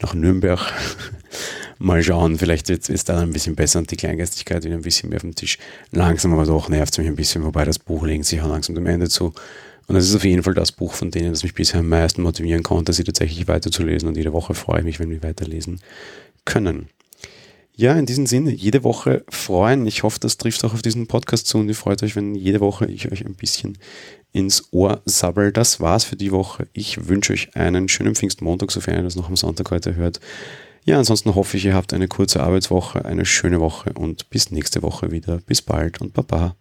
nach 0.00 0.14
Nürnberg. 0.14 0.60
mal 1.78 2.02
schauen, 2.02 2.38
vielleicht 2.38 2.70
ist 2.70 2.88
es 2.88 3.04
dann 3.04 3.18
ein 3.18 3.32
bisschen 3.32 3.56
besser 3.56 3.80
und 3.80 3.90
die 3.90 3.96
Kleingeistigkeit 3.96 4.64
wieder 4.64 4.76
ein 4.76 4.82
bisschen 4.82 5.08
mehr 5.08 5.16
auf 5.16 5.22
dem 5.22 5.34
Tisch. 5.34 5.58
Langsam 5.90 6.32
aber 6.34 6.44
doch 6.44 6.68
nervt 6.68 6.92
es 6.92 6.98
mich 6.98 7.08
ein 7.08 7.16
bisschen, 7.16 7.42
wobei 7.42 7.64
das 7.64 7.80
Buch 7.80 8.06
legt 8.06 8.26
sich 8.26 8.40
auch 8.40 8.48
langsam 8.48 8.76
dem 8.76 8.86
Ende 8.86 9.08
zu. 9.08 9.32
Und 9.88 9.94
das 9.94 10.06
ist 10.06 10.14
auf 10.14 10.24
jeden 10.24 10.42
Fall 10.42 10.54
das 10.54 10.70
Buch 10.70 10.92
von 10.92 11.10
denen, 11.10 11.30
das 11.30 11.42
mich 11.42 11.54
bisher 11.54 11.80
am 11.80 11.88
meisten 11.88 12.22
motivieren 12.22 12.62
konnte, 12.62 12.92
sie 12.92 13.04
tatsächlich 13.04 13.48
weiterzulesen. 13.48 14.08
Und 14.08 14.16
jede 14.16 14.34
Woche 14.34 14.54
freue 14.54 14.80
ich 14.80 14.84
mich, 14.84 15.00
wenn 15.00 15.10
wir 15.10 15.22
weiterlesen 15.22 15.80
können. 16.44 16.88
Ja, 17.74 17.94
in 17.94 18.06
diesem 18.06 18.26
Sinne, 18.26 18.50
jede 18.50 18.84
Woche 18.84 19.24
freuen. 19.30 19.86
Ich 19.86 20.02
hoffe, 20.02 20.18
das 20.20 20.36
trifft 20.36 20.64
auch 20.64 20.74
auf 20.74 20.82
diesen 20.82 21.06
Podcast 21.06 21.46
zu 21.46 21.58
und 21.58 21.68
ihr 21.68 21.74
freut 21.74 22.02
euch, 22.02 22.16
wenn 22.16 22.34
jede 22.34 22.60
Woche 22.60 22.86
ich 22.86 23.10
euch 23.10 23.24
ein 23.24 23.34
bisschen 23.34 23.78
ins 24.32 24.72
Ohr 24.72 25.00
sabbel. 25.06 25.52
Das 25.52 25.80
war's 25.80 26.04
für 26.04 26.16
die 26.16 26.32
Woche. 26.32 26.66
Ich 26.72 27.08
wünsche 27.08 27.32
euch 27.32 27.56
einen 27.56 27.88
schönen 27.88 28.14
Pfingstmontag, 28.14 28.72
sofern 28.72 28.96
ihr 28.96 29.04
das 29.04 29.16
noch 29.16 29.28
am 29.28 29.36
Sonntag 29.36 29.70
heute 29.70 29.94
hört. 29.94 30.20
Ja, 30.84 30.98
ansonsten 30.98 31.34
hoffe 31.34 31.56
ich, 31.56 31.64
ihr 31.64 31.74
habt 31.74 31.94
eine 31.94 32.08
kurze 32.08 32.42
Arbeitswoche, 32.42 33.04
eine 33.04 33.24
schöne 33.24 33.60
Woche 33.60 33.92
und 33.92 34.28
bis 34.28 34.50
nächste 34.50 34.82
Woche 34.82 35.12
wieder. 35.12 35.38
Bis 35.46 35.62
bald 35.62 36.00
und 36.00 36.12
Baba. 36.12 36.58